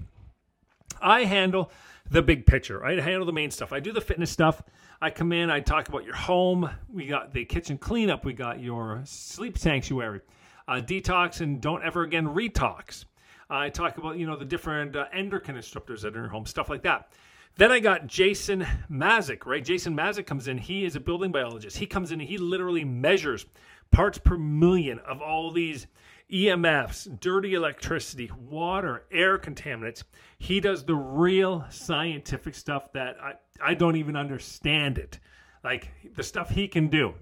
i 1.00 1.24
handle 1.24 1.70
the 2.10 2.22
big 2.22 2.46
picture 2.46 2.84
i 2.84 2.98
handle 3.00 3.26
the 3.26 3.32
main 3.32 3.50
stuff 3.50 3.72
i 3.72 3.80
do 3.80 3.92
the 3.92 4.00
fitness 4.00 4.30
stuff 4.30 4.62
I 5.00 5.10
come 5.10 5.32
in, 5.32 5.50
I 5.50 5.60
talk 5.60 5.88
about 5.88 6.04
your 6.04 6.14
home. 6.14 6.70
We 6.90 7.06
got 7.06 7.32
the 7.32 7.44
kitchen 7.44 7.76
cleanup. 7.76 8.24
We 8.24 8.32
got 8.32 8.60
your 8.60 9.02
sleep 9.04 9.58
sanctuary, 9.58 10.22
uh, 10.66 10.80
detox, 10.80 11.42
and 11.42 11.60
don't 11.60 11.82
ever 11.84 12.02
again 12.02 12.26
retox. 12.26 13.04
I 13.50 13.68
talk 13.68 13.98
about 13.98 14.16
you 14.16 14.26
know 14.26 14.36
the 14.36 14.44
different 14.44 14.96
uh, 14.96 15.04
endocrine 15.12 15.56
disruptors 15.56 16.00
that 16.00 16.14
are 16.14 16.18
in 16.18 16.22
your 16.22 16.28
home, 16.28 16.46
stuff 16.46 16.70
like 16.70 16.82
that. 16.82 17.12
Then 17.58 17.72
I 17.72 17.80
got 17.80 18.06
Jason 18.06 18.66
Mazik, 18.90 19.46
right? 19.46 19.64
Jason 19.64 19.96
Mazik 19.96 20.26
comes 20.26 20.46
in. 20.46 20.58
He 20.58 20.84
is 20.84 20.94
a 20.94 21.00
building 21.00 21.32
biologist. 21.32 21.78
He 21.78 21.86
comes 21.86 22.12
in. 22.12 22.20
And 22.20 22.28
he 22.28 22.36
literally 22.36 22.84
measures 22.84 23.46
parts 23.90 24.18
per 24.18 24.36
million 24.36 24.98
of 25.00 25.22
all 25.22 25.50
these 25.50 25.86
EMFs, 26.30 27.18
dirty 27.20 27.54
electricity, 27.54 28.30
water, 28.38 29.04
air 29.10 29.38
contaminants. 29.38 30.02
He 30.38 30.60
does 30.60 30.84
the 30.84 30.94
real 30.94 31.64
scientific 31.70 32.54
stuff 32.54 32.92
that 32.92 33.16
I, 33.22 33.34
I 33.62 33.74
don't 33.74 33.96
even 33.96 34.16
understand 34.16 34.98
it. 34.98 35.18
Like 35.64 35.90
the 36.14 36.22
stuff 36.22 36.50
he 36.50 36.68
can 36.68 36.88
do. 36.88 37.14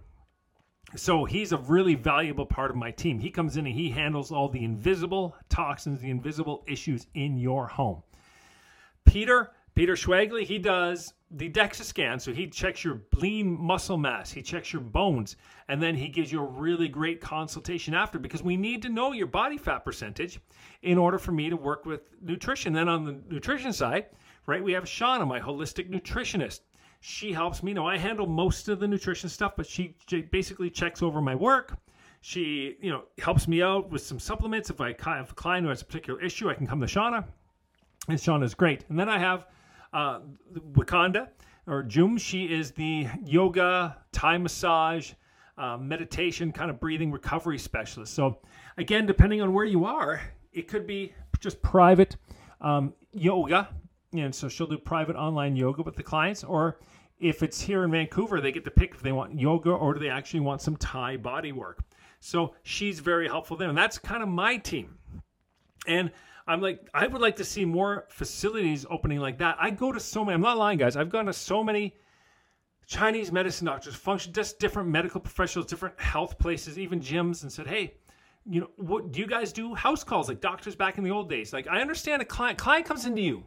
So 0.96 1.24
he's 1.24 1.52
a 1.52 1.58
really 1.58 1.94
valuable 1.94 2.46
part 2.46 2.70
of 2.70 2.76
my 2.76 2.90
team. 2.90 3.18
He 3.18 3.30
comes 3.30 3.56
in 3.56 3.66
and 3.66 3.74
he 3.74 3.90
handles 3.90 4.32
all 4.32 4.48
the 4.48 4.64
invisible 4.64 5.36
toxins, 5.48 6.00
the 6.00 6.10
invisible 6.10 6.64
issues 6.66 7.06
in 7.14 7.36
your 7.36 7.66
home. 7.66 8.02
Peter 9.04 9.50
Peter 9.74 9.94
Schwagley, 9.94 10.44
he 10.44 10.58
does 10.58 11.14
the 11.32 11.50
DEXA 11.50 11.82
scan. 11.82 12.20
So 12.20 12.32
he 12.32 12.46
checks 12.46 12.84
your 12.84 13.02
lean 13.16 13.60
muscle 13.60 13.96
mass, 13.96 14.30
he 14.30 14.42
checks 14.42 14.72
your 14.72 14.82
bones, 14.82 15.36
and 15.68 15.82
then 15.82 15.96
he 15.96 16.08
gives 16.08 16.30
you 16.30 16.40
a 16.40 16.46
really 16.46 16.88
great 16.88 17.20
consultation 17.20 17.92
after 17.92 18.18
because 18.18 18.42
we 18.42 18.56
need 18.56 18.82
to 18.82 18.88
know 18.88 19.12
your 19.12 19.26
body 19.26 19.58
fat 19.58 19.84
percentage 19.84 20.40
in 20.82 20.96
order 20.96 21.18
for 21.18 21.32
me 21.32 21.50
to 21.50 21.56
work 21.56 21.86
with 21.86 22.02
nutrition. 22.22 22.72
Then 22.72 22.88
on 22.88 23.04
the 23.04 23.20
nutrition 23.28 23.72
side, 23.72 24.06
right, 24.46 24.62
we 24.62 24.72
have 24.72 24.84
Shauna, 24.84 25.26
my 25.26 25.40
holistic 25.40 25.90
nutritionist. 25.90 26.60
She 27.00 27.32
helps 27.32 27.62
me. 27.62 27.74
know 27.74 27.86
I 27.86 27.98
handle 27.98 28.26
most 28.26 28.68
of 28.68 28.80
the 28.80 28.88
nutrition 28.88 29.28
stuff, 29.28 29.54
but 29.56 29.66
she 29.66 29.96
basically 30.30 30.70
checks 30.70 31.02
over 31.02 31.20
my 31.20 31.34
work. 31.34 31.76
She, 32.22 32.76
you 32.80 32.90
know, 32.90 33.02
helps 33.18 33.46
me 33.46 33.60
out 33.60 33.90
with 33.90 34.00
some 34.00 34.18
supplements. 34.18 34.70
If 34.70 34.80
I 34.80 34.94
have 35.04 35.32
a 35.32 35.34
client 35.34 35.64
who 35.64 35.68
has 35.68 35.82
a 35.82 35.84
particular 35.84 36.22
issue, 36.22 36.48
I 36.48 36.54
can 36.54 36.66
come 36.66 36.80
to 36.80 36.86
Shauna, 36.86 37.26
and 38.08 38.18
Shauna's 38.18 38.54
great. 38.54 38.84
And 38.88 38.98
then 38.98 39.10
I 39.10 39.18
have 39.18 39.46
uh, 39.94 40.20
Wakanda 40.72 41.28
or 41.66 41.82
Jum. 41.82 42.18
She 42.18 42.44
is 42.44 42.72
the 42.72 43.06
yoga, 43.24 43.96
Thai 44.12 44.36
massage, 44.36 45.12
uh, 45.56 45.78
meditation, 45.78 46.52
kind 46.52 46.70
of 46.70 46.78
breathing 46.78 47.10
recovery 47.10 47.58
specialist. 47.58 48.12
So, 48.12 48.38
again, 48.76 49.06
depending 49.06 49.40
on 49.40 49.54
where 49.54 49.64
you 49.64 49.86
are, 49.86 50.20
it 50.52 50.68
could 50.68 50.86
be 50.86 51.14
just 51.40 51.62
private 51.62 52.16
um, 52.60 52.92
yoga. 53.12 53.68
And 54.12 54.34
so 54.34 54.48
she'll 54.48 54.66
do 54.66 54.78
private 54.78 55.16
online 55.16 55.56
yoga 55.56 55.82
with 55.82 55.96
the 55.96 56.02
clients, 56.02 56.44
or 56.44 56.78
if 57.18 57.42
it's 57.42 57.60
here 57.60 57.84
in 57.84 57.90
Vancouver, 57.90 58.40
they 58.40 58.52
get 58.52 58.64
to 58.64 58.70
pick 58.70 58.94
if 58.94 59.02
they 59.02 59.12
want 59.12 59.38
yoga 59.38 59.70
or 59.70 59.94
do 59.94 60.00
they 60.00 60.08
actually 60.08 60.40
want 60.40 60.60
some 60.60 60.76
Thai 60.76 61.16
body 61.16 61.52
work. 61.52 61.82
So 62.20 62.54
she's 62.62 63.00
very 63.00 63.28
helpful 63.28 63.56
there. 63.56 63.68
And 63.68 63.78
that's 63.78 63.98
kind 63.98 64.22
of 64.22 64.28
my 64.28 64.56
team. 64.56 64.98
And 65.86 66.10
I'm 66.46 66.60
like, 66.60 66.88
I 66.92 67.06
would 67.06 67.22
like 67.22 67.36
to 67.36 67.44
see 67.44 67.64
more 67.64 68.06
facilities 68.10 68.84
opening 68.90 69.18
like 69.18 69.38
that. 69.38 69.56
I 69.58 69.70
go 69.70 69.92
to 69.92 70.00
so 70.00 70.24
many, 70.24 70.34
I'm 70.34 70.42
not 70.42 70.58
lying, 70.58 70.78
guys. 70.78 70.96
I've 70.96 71.08
gone 71.08 71.26
to 71.26 71.32
so 71.32 71.64
many 71.64 71.94
Chinese 72.86 73.32
medicine 73.32 73.66
doctors, 73.66 73.94
function, 73.94 74.32
just 74.32 74.58
different 74.58 74.88
medical 74.88 75.20
professionals, 75.20 75.66
different 75.66 75.98
health 75.98 76.38
places, 76.38 76.78
even 76.78 77.00
gyms, 77.00 77.42
and 77.42 77.50
said, 77.50 77.66
hey, 77.66 77.94
you 78.44 78.60
know, 78.60 78.68
what 78.76 79.10
do 79.10 79.20
you 79.20 79.26
guys 79.26 79.52
do? 79.54 79.74
House 79.74 80.04
calls 80.04 80.28
like 80.28 80.42
doctors 80.42 80.76
back 80.76 80.98
in 80.98 81.04
the 81.04 81.10
old 81.10 81.30
days. 81.30 81.52
Like, 81.54 81.66
I 81.66 81.80
understand 81.80 82.20
a 82.20 82.26
client, 82.26 82.58
client 82.58 82.84
comes 82.84 83.06
into 83.06 83.22
you 83.22 83.42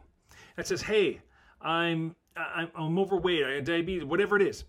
and 0.56 0.66
says, 0.66 0.82
hey, 0.82 1.20
I'm, 1.62 2.16
I'm, 2.36 2.68
I'm 2.74 2.98
overweight, 2.98 3.44
I 3.44 3.50
have 3.52 3.64
diabetes, 3.64 4.04
whatever 4.04 4.34
it 4.34 4.42
is. 4.42 4.64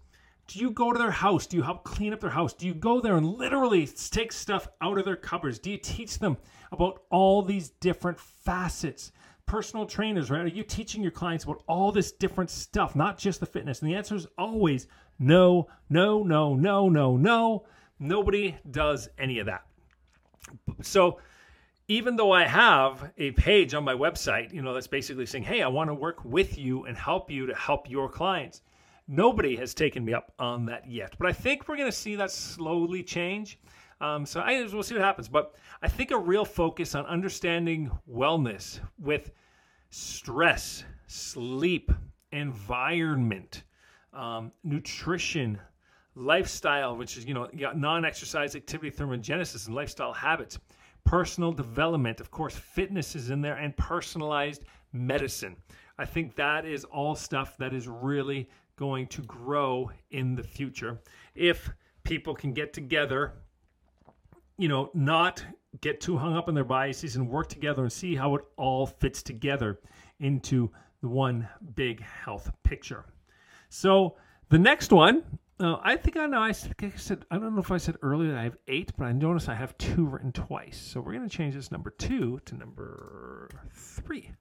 Do 0.50 0.58
you 0.58 0.72
go 0.72 0.92
to 0.92 0.98
their 0.98 1.12
house? 1.12 1.46
Do 1.46 1.58
you 1.58 1.62
help 1.62 1.84
clean 1.84 2.12
up 2.12 2.22
their 2.22 2.32
house? 2.32 2.54
Do 2.54 2.66
you 2.66 2.74
go 2.74 3.00
there 3.00 3.18
and 3.18 3.36
literally 3.36 3.86
take 3.86 4.32
stuff 4.32 4.68
out 4.82 4.98
of 4.98 5.06
their 5.06 5.16
cupboards? 5.16 5.60
Do 5.60 5.70
you 5.70 5.78
teach 5.78 6.18
them 6.18 6.38
about 6.72 7.04
all 7.12 7.44
these 7.44 7.70
different 7.70 8.20
facets? 8.20 9.12
Personal 9.46 9.86
trainers, 9.86 10.32
right? 10.32 10.42
Are 10.42 10.48
you 10.48 10.64
teaching 10.64 11.04
your 11.04 11.12
clients 11.12 11.44
about 11.44 11.62
all 11.68 11.92
this 11.92 12.12
different 12.12 12.50
stuff, 12.50 12.96
not 12.96 13.20
just 13.20 13.40
the 13.40 13.46
fitness? 13.46 13.84
And 13.84 13.92
the 13.92 13.96
answer 13.96 14.16
is 14.16 14.26
always 14.40 14.88
no, 15.20 15.68
no, 15.88 16.24
no, 16.24 16.56
no, 16.56 16.90
no, 16.90 17.16
no. 17.16 17.68
Nobody 18.00 18.58
does 18.72 19.08
any 19.20 19.38
of 19.38 19.46
that. 19.46 19.68
So, 20.82 21.20
even 21.88 22.16
though 22.16 22.32
I 22.32 22.48
have 22.48 23.12
a 23.20 23.32
page 23.32 23.76
on 23.76 23.84
my 23.84 23.94
website, 23.94 24.52
you 24.52 24.64
know, 24.64 24.74
that's 24.74 24.88
basically 24.88 25.28
saying, 25.28 25.44
hey, 25.44 25.62
I 25.62 25.68
want 25.68 25.92
to 25.92 25.94
work 25.94 26.26
with 26.26 26.58
you 26.58 26.86
and 26.86 26.98
help 26.98 27.30
you 27.30 27.46
to 27.46 27.56
help 27.56 27.88
your 27.88 28.10
clients 28.10 28.64
Nobody 29.12 29.56
has 29.56 29.74
taken 29.74 30.06
me 30.06 30.14
up 30.14 30.32
on 30.38 30.68
that 30.68 30.88
yet, 30.88 31.16
but 31.18 31.28
I 31.28 31.34
think 31.34 31.68
we're 31.68 31.78
going 31.78 31.90
to 31.90 31.98
see 31.98 32.16
that 32.18 32.30
slowly 32.30 33.02
change. 33.02 33.60
Um, 34.00 34.24
so 34.24 34.40
I, 34.40 34.64
we'll 34.72 34.84
see 34.84 34.94
what 34.94 35.04
happens. 35.04 35.28
But 35.28 35.56
I 35.82 35.88
think 35.88 36.12
a 36.12 36.18
real 36.18 36.46
focus 36.46 36.94
on 36.94 37.08
understanding 37.08 37.90
wellness 38.08 38.80
with 39.00 39.32
stress, 39.90 40.84
sleep, 41.08 41.92
environment, 42.32 43.64
um, 44.14 44.52
nutrition, 44.64 45.60
lifestyle, 46.14 46.96
which 46.96 47.18
is 47.18 47.26
you 47.26 47.34
know 47.34 47.50
non-exercise 47.54 48.56
activity 48.56 48.92
thermogenesis 48.92 49.66
and 49.66 49.76
lifestyle 49.76 50.14
habits, 50.14 50.60
personal 51.04 51.52
development, 51.52 52.20
of 52.20 52.30
course, 52.30 52.56
fitness 52.56 53.16
is 53.16 53.32
in 53.32 53.42
there, 53.42 53.56
and 53.56 53.76
personalized 53.76 54.66
medicine. 54.94 55.56
I 55.98 56.06
think 56.06 56.36
that 56.36 56.66
is 56.66 56.86
all 56.86 57.16
stuff 57.16 57.58
that 57.58 57.74
is 57.74 57.88
really 57.88 58.50
going 58.80 59.06
to 59.08 59.22
grow 59.24 59.92
in 60.12 60.36
the 60.36 60.42
future 60.42 61.02
if 61.36 61.70
people 62.06 62.34
can 62.34 62.54
get 62.54 62.72
together 62.72 63.34
you 64.58 64.70
know 64.70 64.90
not 64.94 65.44
get 65.82 66.00
too 66.00 66.18
hung 66.18 66.38
up 66.38 66.48
on 66.48 66.54
their 66.54 66.64
biases 66.64 67.18
and 67.18 67.30
work 67.30 67.50
together 67.50 67.82
and 67.82 67.92
see 67.92 68.16
how 68.16 68.36
it 68.36 68.42
all 68.56 68.88
fits 68.88 69.22
together 69.22 69.82
into 70.22 70.72
the 71.02 71.10
one 71.10 71.46
big 71.76 72.02
health 72.02 72.50
picture 72.64 73.04
so 73.68 74.16
the 74.48 74.58
next 74.58 74.94
one 74.94 75.24
uh, 75.62 75.76
I 75.84 75.98
think 75.98 76.16
I 76.16 76.26
know. 76.26 76.40
I, 76.40 76.54
I 76.82 76.92
said 76.96 77.26
I 77.30 77.38
don't 77.38 77.54
know 77.54 77.60
if 77.60 77.70
I 77.70 77.76
said 77.76 77.98
earlier 78.02 78.32
that 78.32 78.38
I 78.38 78.44
have 78.44 78.56
eight, 78.70 78.94
but 78.98 79.04
I 79.04 79.12
notice 79.12 79.50
I 79.50 79.56
have 79.56 79.78
two 79.78 80.06
written 80.06 80.32
twice. 80.32 80.78
So 80.78 81.02
we're 81.02 81.12
going 81.12 81.28
to 81.28 81.38
change 81.38 81.54
this 81.54 81.70
number 81.70 81.90
two 81.90 82.40
to 82.46 82.56
number 82.56 83.50
three, 83.76 84.32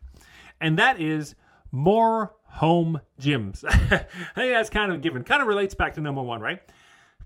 and 0.61 0.79
that 0.79 1.01
is 1.01 1.35
more 1.71 2.35
home 2.45 3.01
gyms. 3.21 3.65
I 3.69 4.07
think 4.35 4.53
that's 4.53 4.71
kind 4.71 4.93
of 4.93 5.01
given. 5.01 5.25
Kind 5.25 5.43
of 5.43 5.49
relates 5.49 5.75
back 5.75 5.95
to 5.95 6.01
number 6.01 6.23
one, 6.23 6.41
right? 6.41 6.61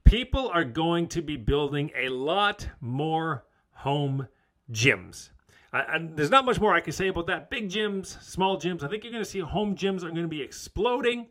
People 0.05 0.51
are 0.53 0.65
going 0.65 1.09
to 1.09 1.23
be 1.23 1.37
building 1.37 1.91
a 1.97 2.09
lot 2.09 2.69
more 2.81 3.45
home 3.73 4.27
gyms. 4.71 5.31
I, 5.73 5.99
there's 6.15 6.31
not 6.31 6.45
much 6.45 6.61
more 6.61 6.75
I 6.75 6.81
can 6.81 6.93
say 6.93 7.09
about 7.09 7.27
that. 7.29 7.49
Big 7.49 7.71
gyms, 7.71 8.23
small 8.23 8.59
gyms. 8.59 8.83
I 8.83 8.89
think 8.89 9.05
you're 9.05 9.13
going 9.13 9.25
to 9.25 9.31
see 9.31 9.39
home 9.39 9.75
gyms 9.75 10.03
are 10.03 10.11
going 10.11 10.23
to 10.23 10.29
be 10.29 10.43
exploding. 10.43 11.29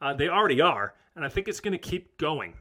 Uh, 0.00 0.12
they 0.12 0.28
already 0.28 0.60
are, 0.60 0.94
and 1.14 1.24
I 1.24 1.28
think 1.28 1.46
it's 1.46 1.60
going 1.60 1.72
to 1.72 1.78
keep 1.78 2.18
going. 2.18 2.54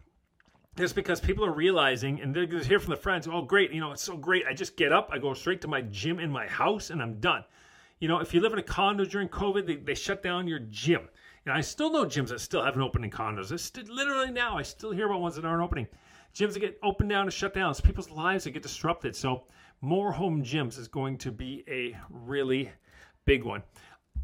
Just 0.77 0.95
because 0.95 1.19
people 1.19 1.45
are 1.45 1.51
realizing, 1.51 2.21
and 2.21 2.35
they're 2.35 2.45
going 2.45 2.61
to 2.61 2.67
hear 2.67 2.79
from 2.79 2.91
the 2.91 2.97
friends, 2.97 3.27
oh, 3.27 3.41
great, 3.41 3.71
you 3.71 3.79
know, 3.79 3.91
it's 3.91 4.03
so 4.03 4.15
great. 4.15 4.43
I 4.47 4.53
just 4.53 4.77
get 4.77 4.91
up, 4.91 5.09
I 5.11 5.17
go 5.17 5.33
straight 5.33 5.61
to 5.61 5.67
my 5.67 5.81
gym 5.81 6.19
in 6.19 6.31
my 6.31 6.47
house, 6.47 6.89
and 6.89 7.01
I'm 7.01 7.19
done. 7.19 7.43
You 7.99 8.07
know, 8.07 8.19
if 8.19 8.33
you 8.33 8.41
live 8.41 8.53
in 8.53 8.59
a 8.59 8.63
condo 8.63 9.05
during 9.05 9.29
COVID, 9.29 9.65
they, 9.65 9.75
they 9.77 9.95
shut 9.95 10.21
down 10.21 10.47
your 10.47 10.59
gym. 10.59 11.07
And 11.45 11.53
I 11.53 11.61
still 11.61 11.91
know 11.91 12.05
gyms 12.05 12.29
that 12.29 12.39
still 12.39 12.63
haven't 12.63 12.81
opened 12.81 13.05
in 13.05 13.11
condos. 13.11 13.51
It's 13.51 13.71
literally 13.89 14.31
now, 14.31 14.57
I 14.57 14.61
still 14.61 14.91
hear 14.91 15.07
about 15.07 15.21
ones 15.21 15.35
that 15.35 15.45
aren't 15.45 15.63
opening. 15.63 15.87
Gyms 16.33 16.53
that 16.53 16.59
get 16.59 16.79
opened 16.83 17.09
down 17.09 17.23
and 17.23 17.33
shut 17.33 17.53
down. 17.53 17.71
It's 17.71 17.81
people's 17.81 18.09
lives 18.09 18.45
that 18.45 18.51
get 18.51 18.63
disrupted. 18.63 19.15
So 19.15 19.43
more 19.81 20.11
home 20.11 20.41
gyms 20.43 20.79
is 20.79 20.87
going 20.87 21.17
to 21.19 21.31
be 21.31 21.63
a 21.67 21.97
really 22.09 22.71
big 23.25 23.43
one. 23.43 23.61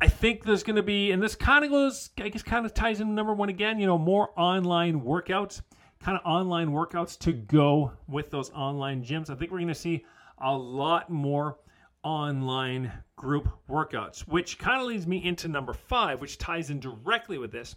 I 0.01 0.07
think 0.07 0.43
there's 0.43 0.63
going 0.63 0.77
to 0.77 0.83
be, 0.83 1.11
and 1.11 1.21
this 1.21 1.35
kind 1.35 1.65
of 1.65 1.71
goes, 1.71 2.09
I 2.19 2.29
guess, 2.29 2.41
kind 2.41 2.65
of 2.65 2.73
ties 2.73 3.01
in 3.01 3.13
number 3.13 3.33
one 3.33 3.49
again. 3.49 3.79
You 3.79 3.87
know, 3.87 3.97
more 3.97 4.29
online 4.39 5.01
workouts, 5.01 5.61
kind 6.01 6.17
of 6.17 6.25
online 6.25 6.69
workouts 6.69 7.19
to 7.19 7.33
go 7.33 7.91
with 8.07 8.31
those 8.31 8.49
online 8.51 9.03
gyms. 9.03 9.29
I 9.29 9.35
think 9.35 9.51
we're 9.51 9.57
going 9.57 9.67
to 9.67 9.75
see 9.75 10.05
a 10.37 10.55
lot 10.55 11.09
more 11.09 11.57
online 12.03 12.91
group 13.15 13.49
workouts, 13.69 14.21
which 14.21 14.57
kind 14.57 14.81
of 14.81 14.87
leads 14.87 15.07
me 15.07 15.23
into 15.23 15.47
number 15.47 15.73
five, 15.73 16.21
which 16.21 16.37
ties 16.37 16.69
in 16.69 16.79
directly 16.79 17.37
with 17.37 17.51
this, 17.51 17.75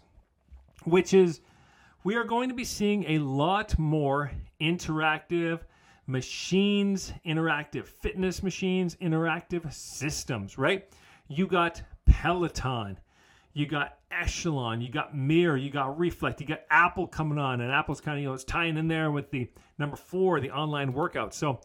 which 0.83 1.13
is 1.13 1.41
we 2.03 2.15
are 2.15 2.23
going 2.23 2.49
to 2.49 2.55
be 2.55 2.63
seeing 2.63 3.03
a 3.05 3.17
lot 3.19 3.77
more 3.77 4.31
interactive 4.61 5.59
machines, 6.07 7.13
interactive 7.25 7.85
fitness 7.85 8.43
machines, 8.43 8.95
interactive 8.95 9.71
systems, 9.71 10.57
right? 10.57 10.89
You 11.27 11.47
got 11.47 11.81
Peloton, 12.05 12.99
you 13.53 13.65
got 13.65 13.99
Echelon, 14.11 14.81
you 14.81 14.89
got 14.89 15.15
Mirror, 15.15 15.57
you 15.57 15.69
got 15.69 15.97
Reflect, 15.97 16.41
you 16.41 16.47
got 16.47 16.61
Apple 16.69 17.07
coming 17.07 17.37
on, 17.37 17.61
and 17.61 17.71
Apple's 17.71 18.01
kind 18.01 18.17
of, 18.17 18.21
you 18.21 18.29
know, 18.29 18.33
it's 18.33 18.43
tying 18.43 18.77
in 18.77 18.87
there 18.87 19.11
with 19.11 19.31
the 19.31 19.49
number 19.77 19.95
four, 19.95 20.39
the 20.39 20.51
online 20.51 20.93
workout. 20.93 21.33
So 21.33 21.61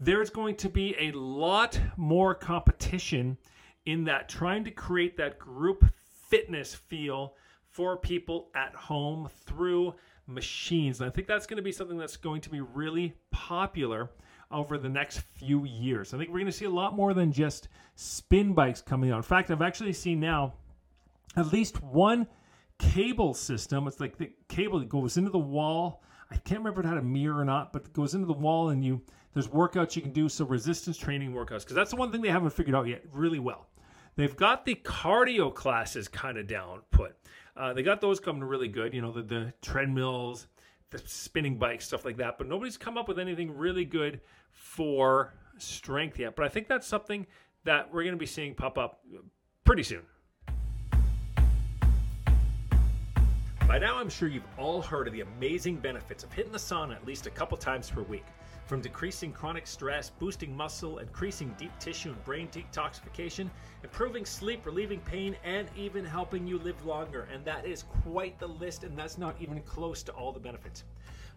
there's 0.00 0.30
going 0.30 0.56
to 0.56 0.68
be 0.68 0.96
a 0.98 1.12
lot 1.12 1.78
more 1.96 2.34
competition 2.34 3.36
in 3.84 4.04
that 4.04 4.28
trying 4.28 4.64
to 4.64 4.70
create 4.70 5.16
that 5.18 5.38
group 5.38 5.84
fitness 6.28 6.74
feel 6.74 7.34
for 7.68 7.96
people 7.96 8.48
at 8.54 8.74
home 8.74 9.28
through 9.46 9.94
machines. 10.26 11.00
And 11.00 11.10
I 11.10 11.12
think 11.12 11.26
that's 11.26 11.46
going 11.46 11.58
to 11.58 11.62
be 11.62 11.72
something 11.72 11.98
that's 11.98 12.16
going 12.16 12.40
to 12.42 12.50
be 12.50 12.60
really 12.60 13.14
popular 13.30 14.10
over 14.50 14.78
the 14.78 14.88
next 14.88 15.20
few 15.20 15.64
years. 15.64 16.12
I 16.12 16.18
think 16.18 16.30
we're 16.30 16.40
going 16.40 16.46
to 16.46 16.52
see 16.52 16.64
a 16.64 16.70
lot 16.70 16.96
more 16.96 17.14
than 17.14 17.30
just 17.30 17.68
spin 17.94 18.54
bikes 18.54 18.80
coming 18.80 19.10
out. 19.10 19.18
In 19.18 19.22
fact, 19.22 19.50
I've 19.50 19.62
actually 19.62 19.92
seen 19.92 20.18
now 20.18 20.54
at 21.36 21.52
least 21.52 21.82
one 21.82 22.26
cable 22.78 23.34
system. 23.34 23.86
It's 23.86 24.00
like 24.00 24.16
the 24.16 24.32
cable 24.48 24.78
that 24.80 24.88
goes 24.88 25.16
into 25.16 25.30
the 25.30 25.38
wall. 25.38 26.02
I 26.30 26.36
can't 26.36 26.60
remember 26.60 26.80
if 26.80 26.86
it 26.86 26.88
had 26.88 26.98
a 26.98 27.02
mirror 27.02 27.40
or 27.40 27.44
not, 27.44 27.72
but 27.72 27.84
it 27.84 27.92
goes 27.92 28.14
into 28.14 28.26
the 28.26 28.32
wall 28.32 28.70
and 28.70 28.84
you 28.84 29.02
there's 29.34 29.48
workouts 29.48 29.96
you 29.96 30.02
can 30.02 30.12
do. 30.12 30.28
So 30.28 30.44
resistance 30.44 30.96
training 30.96 31.32
workouts, 31.32 31.60
because 31.60 31.74
that's 31.74 31.90
the 31.90 31.96
one 31.96 32.10
thing 32.12 32.22
they 32.22 32.30
haven't 32.30 32.50
figured 32.50 32.74
out 32.74 32.86
yet 32.86 33.04
really 33.12 33.38
well. 33.38 33.68
They've 34.16 34.36
got 34.36 34.64
the 34.64 34.74
cardio 34.74 35.54
classes 35.54 36.08
kind 36.08 36.36
of 36.36 36.46
down 36.46 36.82
put. 36.90 37.16
Uh, 37.56 37.72
they 37.72 37.82
got 37.82 38.00
those 38.00 38.20
coming 38.20 38.44
really 38.44 38.68
good. 38.68 38.92
You 38.92 39.02
know, 39.02 39.12
the, 39.12 39.22
the 39.22 39.52
treadmills, 39.62 40.46
the 40.90 40.98
spinning 40.98 41.56
bikes, 41.58 41.86
stuff 41.86 42.04
like 42.04 42.16
that. 42.16 42.38
But 42.38 42.48
nobody's 42.48 42.76
come 42.76 42.98
up 42.98 43.08
with 43.08 43.18
anything 43.18 43.56
really 43.56 43.84
good 43.84 44.20
for 44.50 45.32
strength 45.58 46.18
yet. 46.18 46.36
But 46.36 46.44
I 46.44 46.48
think 46.48 46.68
that's 46.68 46.86
something 46.86 47.26
that 47.64 47.92
we're 47.92 48.02
going 48.02 48.14
to 48.14 48.18
be 48.18 48.26
seeing 48.26 48.54
pop 48.54 48.78
up 48.78 49.00
pretty 49.64 49.82
soon. 49.82 50.02
By 53.66 53.78
now, 53.78 53.98
I'm 53.98 54.08
sure 54.08 54.26
you've 54.26 54.42
all 54.58 54.82
heard 54.82 55.06
of 55.06 55.12
the 55.12 55.20
amazing 55.20 55.76
benefits 55.76 56.24
of 56.24 56.32
hitting 56.32 56.50
the 56.50 56.58
sauna 56.58 56.96
at 56.96 57.06
least 57.06 57.26
a 57.26 57.30
couple 57.30 57.56
times 57.56 57.88
per 57.88 58.02
week. 58.02 58.24
From 58.70 58.80
decreasing 58.80 59.32
chronic 59.32 59.66
stress, 59.66 60.10
boosting 60.10 60.56
muscle, 60.56 60.98
increasing 60.98 61.52
deep 61.58 61.76
tissue 61.80 62.10
and 62.10 62.24
brain 62.24 62.46
detoxification, 62.52 63.50
improving 63.82 64.24
sleep, 64.24 64.64
relieving 64.64 65.00
pain, 65.00 65.34
and 65.42 65.66
even 65.74 66.04
helping 66.04 66.46
you 66.46 66.56
live 66.56 66.86
longer. 66.86 67.26
And 67.32 67.44
that 67.44 67.66
is 67.66 67.82
quite 68.04 68.38
the 68.38 68.46
list, 68.46 68.84
and 68.84 68.96
that's 68.96 69.18
not 69.18 69.34
even 69.40 69.60
close 69.62 70.04
to 70.04 70.12
all 70.12 70.30
the 70.30 70.38
benefits. 70.38 70.84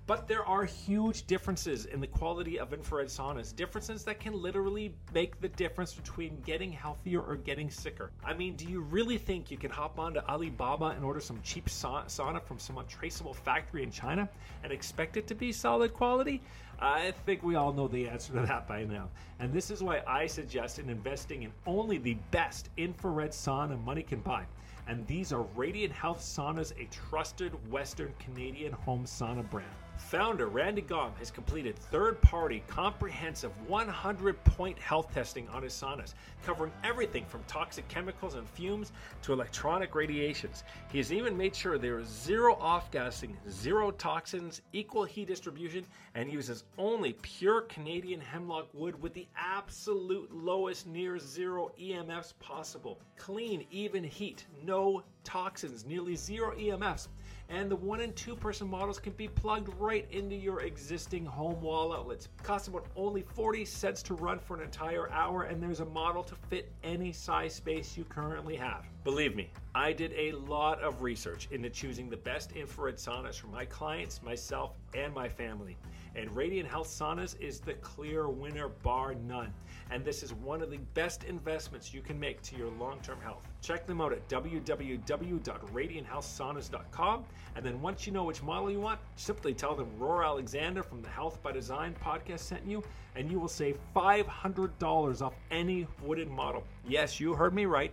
But 0.05 0.27
there 0.27 0.45
are 0.45 0.65
huge 0.65 1.25
differences 1.27 1.85
in 1.85 2.01
the 2.01 2.07
quality 2.07 2.59
of 2.59 2.73
infrared 2.73 3.07
saunas, 3.07 3.55
differences 3.55 4.03
that 4.03 4.19
can 4.19 4.33
literally 4.33 4.93
make 5.13 5.39
the 5.39 5.47
difference 5.47 5.93
between 5.93 6.41
getting 6.41 6.73
healthier 6.73 7.21
or 7.21 7.37
getting 7.37 7.69
sicker. 7.69 8.11
I 8.23 8.33
mean, 8.33 8.57
do 8.57 8.65
you 8.65 8.81
really 8.81 9.17
think 9.17 9.49
you 9.49 9.57
can 9.57 9.71
hop 9.71 9.97
onto 9.97 10.19
Alibaba 10.19 10.87
and 10.87 11.05
order 11.05 11.21
some 11.21 11.39
cheap 11.41 11.67
sauna 11.67 12.43
from 12.43 12.59
some 12.59 12.77
untraceable 12.77 13.33
factory 13.33 13.81
in 13.81 13.91
China 13.91 14.27
and 14.63 14.73
expect 14.73 15.15
it 15.15 15.25
to 15.27 15.35
be 15.35 15.53
solid 15.53 15.93
quality? 15.93 16.41
I 16.83 17.11
think 17.25 17.43
we 17.43 17.55
all 17.55 17.71
know 17.71 17.87
the 17.87 18.09
answer 18.09 18.33
to 18.33 18.41
that 18.45 18.67
by 18.67 18.83
now. 18.83 19.07
And 19.39 19.53
this 19.53 19.71
is 19.71 19.81
why 19.81 20.01
I 20.05 20.27
suggest 20.27 20.79
in 20.79 20.89
investing 20.89 21.43
in 21.43 21.53
only 21.65 21.97
the 21.97 22.17
best 22.31 22.69
infrared 22.75 23.31
sauna 23.31 23.81
money 23.85 24.03
can 24.03 24.19
buy 24.19 24.45
and 24.87 25.05
these 25.07 25.31
are 25.31 25.43
Radiant 25.55 25.93
Health 25.93 26.19
Saunas, 26.19 26.73
a 26.79 26.87
trusted 26.91 27.53
Western 27.71 28.13
Canadian 28.19 28.73
home 28.73 29.05
sauna 29.05 29.49
brand. 29.49 29.69
Founder 29.95 30.47
Randy 30.47 30.81
Gom 30.81 31.13
has 31.19 31.31
completed 31.31 31.77
third 31.77 32.19
party, 32.21 32.63
comprehensive 32.67 33.51
100 33.67 34.43
point 34.43 34.77
health 34.77 35.13
testing 35.13 35.47
on 35.49 35.63
his 35.63 35.71
saunas, 35.71 36.15
covering 36.43 36.73
everything 36.83 37.25
from 37.25 37.43
toxic 37.47 37.87
chemicals 37.87 38.33
and 38.33 38.49
fumes 38.49 38.91
to 39.21 39.33
electronic 39.33 39.95
radiations. 39.95 40.63
He 40.91 40.97
has 40.97 41.13
even 41.13 41.37
made 41.37 41.55
sure 41.55 41.77
there 41.77 41.99
is 41.99 42.07
zero 42.07 42.55
off 42.55 42.91
gassing, 42.91 43.37
zero 43.49 43.91
toxins, 43.91 44.61
equal 44.73 45.05
heat 45.05 45.27
distribution, 45.27 45.85
and 46.15 46.31
uses 46.31 46.63
only 46.77 47.13
pure 47.21 47.61
Canadian 47.61 48.19
hemlock 48.19 48.67
wood 48.73 49.01
with 49.01 49.13
the 49.13 49.27
absolute 49.35 50.31
lowest 50.33 50.87
near 50.87 51.17
zero 51.17 51.71
EMFs 51.79 52.33
possible. 52.39 52.99
Clean, 53.17 53.65
even 53.71 54.03
heat, 54.03 54.45
no 54.63 55.03
toxins, 55.23 55.85
nearly 55.85 56.15
zero 56.15 56.55
EMFs 56.55 57.07
and 57.49 57.69
the 57.69 57.75
one 57.75 58.01
and 58.01 58.15
two 58.15 58.35
person 58.35 58.69
models 58.69 58.99
can 58.99 59.13
be 59.13 59.27
plugged 59.27 59.69
right 59.79 60.07
into 60.11 60.35
your 60.35 60.61
existing 60.61 61.25
home 61.25 61.61
wall 61.61 61.93
outlets. 61.93 62.29
Costs 62.41 62.67
about 62.67 62.87
only 62.95 63.21
40 63.21 63.65
cents 63.65 64.01
to 64.03 64.13
run 64.15 64.39
for 64.39 64.57
an 64.57 64.63
entire 64.63 65.11
hour, 65.11 65.43
and 65.43 65.61
there's 65.61 65.79
a 65.79 65.85
model 65.85 66.23
to 66.23 66.35
fit 66.49 66.71
any 66.83 67.11
size 67.11 67.53
space 67.53 67.97
you 67.97 68.05
currently 68.05 68.55
have. 68.55 68.85
Believe 69.03 69.35
me, 69.35 69.49
I 69.75 69.91
did 69.91 70.13
a 70.13 70.31
lot 70.31 70.81
of 70.81 71.01
research 71.01 71.49
into 71.51 71.69
choosing 71.69 72.09
the 72.09 72.15
best 72.15 72.53
infrared 72.53 72.95
saunas 72.95 73.37
for 73.37 73.47
my 73.47 73.65
clients, 73.65 74.23
myself, 74.23 74.77
and 74.93 75.13
my 75.13 75.27
family. 75.27 75.75
And 76.15 76.33
Radiant 76.33 76.69
Health 76.69 76.87
Saunas 76.87 77.37
is 77.41 77.59
the 77.59 77.73
clear 77.73 78.29
winner, 78.29 78.69
bar 78.69 79.13
none. 79.15 79.53
And 79.89 80.05
this 80.05 80.23
is 80.23 80.33
one 80.33 80.61
of 80.61 80.71
the 80.71 80.77
best 80.93 81.25
investments 81.25 81.93
you 81.93 81.99
can 82.01 82.17
make 82.17 82.41
to 82.43 82.55
your 82.55 82.69
long 82.79 83.01
term 83.01 83.19
health. 83.19 83.41
Check 83.61 83.85
them 83.85 83.99
out 83.99 84.13
at 84.13 84.25
www.radianthealthsaunas.com. 84.29 87.25
And 87.55 87.65
then 87.65 87.81
once 87.81 88.07
you 88.07 88.13
know 88.13 88.23
which 88.23 88.41
model 88.41 88.71
you 88.71 88.79
want, 88.79 89.01
simply 89.17 89.53
tell 89.53 89.75
them 89.75 89.91
Ror 89.99 90.23
Alexander 90.23 90.81
from 90.81 91.01
the 91.01 91.09
Health 91.09 91.43
by 91.43 91.51
Design 91.51 91.93
podcast 92.01 92.39
sent 92.39 92.65
you, 92.65 92.81
and 93.15 93.29
you 93.29 93.37
will 93.39 93.49
save 93.49 93.77
$500 93.93 95.21
off 95.21 95.33
any 95.51 95.87
wooden 96.01 96.31
model. 96.31 96.63
Yes, 96.87 97.19
you 97.19 97.33
heard 97.33 97.53
me 97.53 97.65
right. 97.65 97.91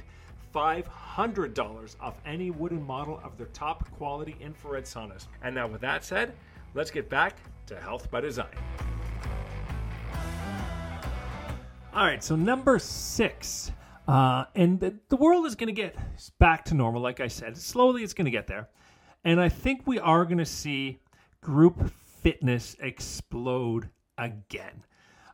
$500 0.54 1.96
off 2.00 2.20
any 2.24 2.50
wooden 2.50 2.82
model 2.82 3.20
of 3.24 3.36
their 3.36 3.48
top 3.48 3.90
quality 3.92 4.36
infrared 4.40 4.84
saunas. 4.84 5.26
And 5.42 5.54
now, 5.54 5.66
with 5.66 5.80
that 5.80 6.04
said, 6.04 6.34
let's 6.74 6.90
get 6.90 7.08
back 7.08 7.36
to 7.66 7.80
Health 7.80 8.10
by 8.10 8.20
Design. 8.20 8.48
All 11.92 12.04
right, 12.04 12.22
so 12.22 12.36
number 12.36 12.78
six. 12.78 13.72
Uh, 14.06 14.44
and 14.54 14.80
the, 14.80 14.94
the 15.08 15.16
world 15.16 15.46
is 15.46 15.54
going 15.54 15.68
to 15.68 15.72
get 15.72 15.96
back 16.38 16.64
to 16.66 16.74
normal, 16.74 17.00
like 17.00 17.20
I 17.20 17.28
said. 17.28 17.56
Slowly, 17.56 18.02
it's 18.02 18.14
going 18.14 18.24
to 18.24 18.30
get 18.30 18.46
there. 18.46 18.68
And 19.24 19.40
I 19.40 19.48
think 19.48 19.86
we 19.86 19.98
are 19.98 20.24
going 20.24 20.38
to 20.38 20.46
see 20.46 21.00
group 21.40 21.90
fitness 22.22 22.76
explode 22.80 23.88
again. 24.18 24.84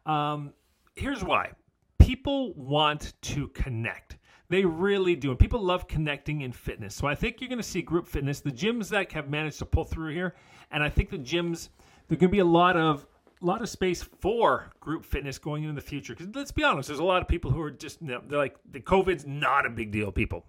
Um, 0.05 0.53
here's 0.95 1.25
why 1.25 1.53
people 1.99 2.55
want 2.55 3.15
to 3.21 3.49
connect. 3.49 4.17
They 4.49 4.65
really 4.65 5.17
do. 5.17 5.31
And 5.31 5.39
people 5.39 5.61
love 5.61 5.89
connecting 5.89 6.43
in 6.43 6.53
fitness. 6.53 6.95
So 6.95 7.07
I 7.07 7.15
think 7.15 7.41
you're 7.41 7.49
going 7.49 7.59
to 7.59 7.65
see 7.65 7.83
group 7.83 8.07
fitness, 8.07 8.41
the 8.41 8.53
gyms 8.53 8.89
that 8.91 9.11
have 9.13 9.29
managed 9.29 9.59
to 9.59 9.67
pull 9.67 9.85
through 9.85 10.13
here. 10.13 10.35
And 10.71 10.83
I 10.83 10.89
think 10.89 11.11
the 11.11 11.19
gyms, 11.19 11.69
there's 12.09 12.21
going 12.21 12.29
to 12.31 12.37
be 12.37 12.39
a 12.39 12.45
lot 12.45 12.77
of 12.77 13.07
a 13.43 13.45
lot 13.45 13.61
of 13.61 13.69
space 13.69 14.03
for 14.03 14.73
group 14.81 15.05
fitness 15.05 15.39
going 15.39 15.65
into 15.65 15.75
the 15.75 15.87
future. 15.87 16.15
Because 16.15 16.35
let's 16.35 16.53
be 16.53 16.65
honest, 16.65 16.89
there's 16.89 17.01
a 17.01 17.05
lot 17.05 17.21
of 17.21 17.29
people 17.29 17.51
who 17.51 17.61
are 17.61 17.71
just 17.71 17.99
they're 18.07 18.21
like 18.31 18.57
the 18.71 18.81
COVID's 18.81 19.27
not 19.27 19.67
a 19.67 19.71
big 19.71 19.91
deal. 19.93 20.11
People, 20.11 20.45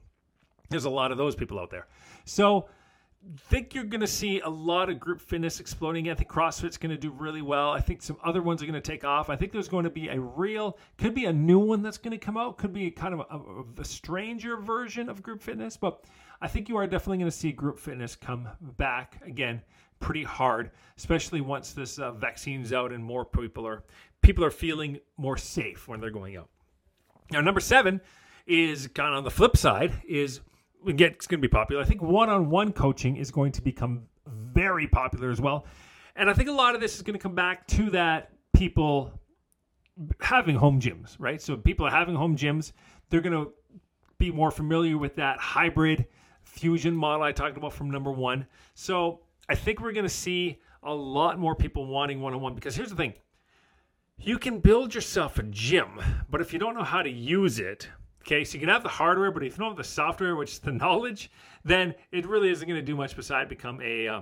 there's 0.70 0.86
a 0.86 0.90
lot 0.90 1.12
of 1.12 1.18
those 1.18 1.36
people 1.36 1.60
out 1.60 1.70
there. 1.70 1.88
So 2.26 2.70
think 3.38 3.74
you're 3.74 3.84
going 3.84 4.02
to 4.02 4.08
see 4.08 4.40
a 4.42 4.50
lot 4.50 4.90
of 4.90 5.00
group 5.00 5.20
fitness 5.20 5.60
exploding. 5.60 6.10
I 6.10 6.14
think 6.14 6.30
CrossFit's 6.30 6.78
going 6.78 6.92
to 6.92 6.98
do 6.98 7.12
really 7.12 7.42
well. 7.42 7.72
I 7.72 7.80
think 7.80 8.02
some 8.02 8.18
other 8.24 8.42
ones 8.42 8.62
are 8.62 8.66
going 8.66 8.82
to 8.82 8.92
take 8.92 9.04
off. 9.04 9.30
I 9.30 9.36
think 9.36 9.52
there's 9.52 9.68
going 9.68 9.84
to 9.84 9.90
be 9.90 10.08
a 10.08 10.20
real, 10.20 10.78
could 10.98 11.14
be 11.14 11.26
a 11.26 11.34
new 11.34 11.60
one 11.60 11.82
that's 11.82 11.98
going 11.98 12.12
to 12.12 12.18
come 12.18 12.38
out. 12.38 12.58
Could 12.58 12.74
be 12.74 12.90
kind 12.90 13.14
of 13.14 13.20
a, 13.30 13.82
a 13.82 13.86
stranger 13.86 14.58
version 14.58 15.10
of 15.10 15.22
group 15.22 15.42
fitness, 15.42 15.76
but 15.76 16.06
I 16.42 16.48
think 16.48 16.70
you 16.70 16.78
are 16.78 16.88
definitely 16.88 17.18
going 17.18 17.32
to 17.32 17.38
see 17.38 17.52
group 17.52 17.80
fitness 17.80 18.16
come 18.16 18.48
back 18.78 19.20
again 19.26 19.62
pretty 20.00 20.24
hard, 20.24 20.72
especially 20.98 21.42
once 21.42 21.74
this 21.74 22.00
uh, 22.00 22.12
vaccine's 22.12 22.72
out 22.72 22.92
and 22.92 23.04
more 23.04 23.26
people 23.26 23.66
are 23.68 23.84
people 24.22 24.44
are 24.44 24.52
feeling 24.52 25.00
more 25.18 25.38
safe 25.38 25.88
when 25.88 26.00
they're 26.00 26.12
going 26.12 26.38
out. 26.38 26.50
Now, 27.32 27.42
number 27.42 27.60
seven 27.60 28.00
is 28.46 28.88
kind 28.88 29.10
of 29.10 29.18
on 29.18 29.24
the 29.24 29.32
flip 29.32 29.58
side 29.58 29.92
is 30.08 30.40
it's 30.88 31.28
going 31.28 31.42
to 31.42 31.48
be 31.48 31.52
popular. 31.52 31.82
I 31.82 31.86
think 31.86 32.02
one-on-one 32.02 32.74
coaching 32.74 33.18
is 33.18 33.32
going 33.32 33.52
to 33.54 33.62
become 33.62 34.04
very 34.26 34.88
popular 34.88 35.30
as 35.30 35.42
well, 35.42 35.66
and 36.16 36.30
I 36.30 36.34
think 36.34 36.50
a 36.50 36.54
lot 36.54 36.76
of 36.76 36.82
this 36.82 36.96
is 36.96 37.02
going 37.02 37.14
to 37.14 37.22
come 37.22 37.36
back 37.36 37.68
to 37.68 37.90
that 37.92 38.32
people 38.54 39.12
having 40.20 40.56
home 40.56 40.80
gyms, 40.80 41.16
right? 41.20 41.42
So 41.42 41.56
people 41.58 41.86
are 41.86 41.92
having 41.92 42.16
home 42.16 42.36
gyms. 42.36 42.72
They're 43.10 43.22
going 43.22 43.46
to 43.46 43.52
be 44.18 44.32
more 44.32 44.52
familiar 44.52 44.98
with 44.98 45.16
that 45.16 45.40
hybrid 45.40 46.06
fusion 46.44 46.96
model 46.96 47.24
I 47.24 47.32
talked 47.32 47.58
about 47.58 47.74
from 47.74 47.92
number 47.92 48.12
one. 48.12 48.48
So 48.74 49.22
I 49.50 49.56
think 49.56 49.80
we're 49.80 49.92
going 49.92 50.06
to 50.06 50.10
see 50.10 50.60
a 50.84 50.94
lot 50.94 51.40
more 51.40 51.56
people 51.56 51.88
wanting 51.88 52.22
one-on-one 52.22 52.56
because 52.56 52.76
here's 52.76 52.90
the 52.90 52.96
thing. 52.96 53.14
You 54.18 54.40
can 54.40 54.60
build 54.60 54.96
yourself 54.96 55.38
a 55.38 55.44
gym, 55.44 56.02
but 56.30 56.42
if 56.42 56.52
you 56.52 56.60
don't 56.60 56.74
know 56.74 56.84
how 56.84 57.04
to 57.04 57.10
use 57.10 57.60
it, 57.60 57.88
Okay, 58.28 58.44
so 58.44 58.56
you 58.56 58.60
can 58.60 58.68
have 58.68 58.84
the 58.84 58.90
hardware, 58.90 59.32
but 59.32 59.42
if 59.42 59.54
you 59.54 59.60
don't 59.60 59.70
have 59.70 59.78
the 59.78 59.86
software, 59.86 60.36
which 60.36 60.52
is 60.52 60.60
the 60.60 60.72
knowledge, 60.74 61.32
then 61.64 61.96
it 62.12 62.26
really 62.26 62.50
isn't 62.50 62.68
going 62.68 62.78
to 62.78 62.86
do 62.86 62.94
much 62.94 63.16
beside 63.16 63.48
become 63.48 63.80
a 63.82 64.06
uh, 64.06 64.22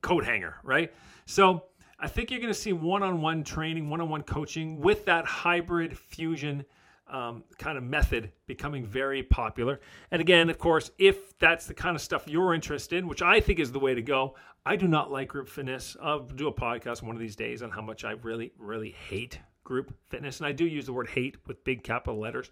coat 0.00 0.24
hanger, 0.24 0.56
right? 0.64 0.92
So 1.24 1.66
I 2.00 2.08
think 2.08 2.32
you're 2.32 2.40
going 2.40 2.52
to 2.52 2.58
see 2.58 2.72
one-on-one 2.72 3.44
training, 3.44 3.88
one-on-one 3.88 4.24
coaching 4.24 4.80
with 4.80 5.04
that 5.04 5.24
hybrid 5.24 5.96
fusion 5.96 6.64
um, 7.06 7.44
kind 7.58 7.78
of 7.78 7.84
method 7.84 8.32
becoming 8.48 8.84
very 8.84 9.22
popular. 9.22 9.78
And 10.10 10.20
again, 10.20 10.50
of 10.50 10.58
course, 10.58 10.90
if 10.98 11.38
that's 11.38 11.66
the 11.66 11.74
kind 11.74 11.94
of 11.94 12.02
stuff 12.02 12.26
you're 12.26 12.54
interested 12.54 12.98
in, 12.98 13.06
which 13.06 13.22
I 13.22 13.38
think 13.38 13.60
is 13.60 13.70
the 13.70 13.78
way 13.78 13.94
to 13.94 14.02
go, 14.02 14.34
I 14.66 14.74
do 14.74 14.88
not 14.88 15.12
like 15.12 15.28
group 15.28 15.48
fitness. 15.48 15.96
I'll 16.02 16.24
do 16.24 16.48
a 16.48 16.52
podcast 16.52 17.02
one 17.02 17.14
of 17.14 17.20
these 17.20 17.36
days 17.36 17.62
on 17.62 17.70
how 17.70 17.82
much 17.82 18.04
I 18.04 18.12
really, 18.22 18.50
really 18.58 18.96
hate 19.08 19.38
group 19.62 19.94
fitness. 20.08 20.40
And 20.40 20.48
I 20.48 20.50
do 20.50 20.66
use 20.66 20.86
the 20.86 20.92
word 20.92 21.08
hate 21.08 21.36
with 21.46 21.62
big 21.62 21.84
capital 21.84 22.18
letters. 22.18 22.50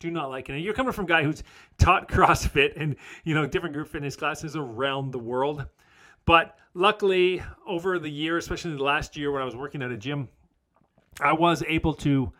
Do 0.00 0.10
not 0.10 0.30
like 0.30 0.48
it. 0.48 0.54
And 0.54 0.64
you're 0.64 0.74
coming 0.74 0.92
from 0.92 1.04
a 1.04 1.08
guy 1.08 1.22
who's 1.22 1.42
taught 1.78 2.08
CrossFit 2.10 2.72
and, 2.76 2.96
you 3.22 3.34
know, 3.34 3.46
different 3.46 3.74
group 3.74 3.88
fitness 3.88 4.16
classes 4.16 4.56
around 4.56 5.12
the 5.12 5.18
world. 5.18 5.66
But 6.24 6.58
luckily, 6.74 7.42
over 7.66 7.98
the 7.98 8.10
year, 8.10 8.38
especially 8.38 8.76
the 8.76 8.82
last 8.82 9.16
year 9.16 9.30
when 9.30 9.42
I 9.42 9.44
was 9.44 9.54
working 9.54 9.82
at 9.82 9.90
a 9.90 9.96
gym, 9.96 10.28
I 11.20 11.34
was 11.34 11.62
able 11.68 11.94
to 11.94 12.32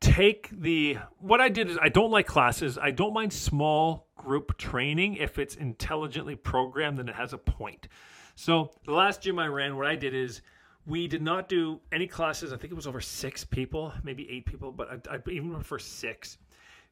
take 0.00 0.48
the 0.50 0.98
what 1.18 1.40
I 1.40 1.48
did 1.48 1.70
is 1.70 1.78
I 1.80 1.88
don't 1.88 2.10
like 2.10 2.26
classes. 2.26 2.78
I 2.78 2.90
don't 2.90 3.12
mind 3.12 3.32
small 3.32 4.06
group 4.16 4.56
training 4.58 5.14
if 5.14 5.38
it's 5.38 5.56
intelligently 5.56 6.36
programmed 6.36 6.98
and 6.98 7.08
it 7.08 7.14
has 7.14 7.32
a 7.32 7.38
point. 7.38 7.88
So 8.34 8.70
the 8.84 8.92
last 8.92 9.22
gym 9.22 9.38
I 9.38 9.46
ran, 9.46 9.76
what 9.76 9.86
I 9.86 9.96
did 9.96 10.14
is 10.14 10.42
we 10.86 11.08
did 11.08 11.22
not 11.22 11.48
do 11.48 11.80
any 11.92 12.06
classes. 12.06 12.52
I 12.52 12.56
think 12.56 12.72
it 12.72 12.76
was 12.76 12.86
over 12.86 13.00
six 13.00 13.44
people, 13.44 13.92
maybe 14.02 14.28
eight 14.30 14.46
people, 14.46 14.70
but 14.70 15.08
I, 15.10 15.16
I 15.16 15.30
even 15.30 15.52
prefer 15.52 15.78
six. 15.78 16.38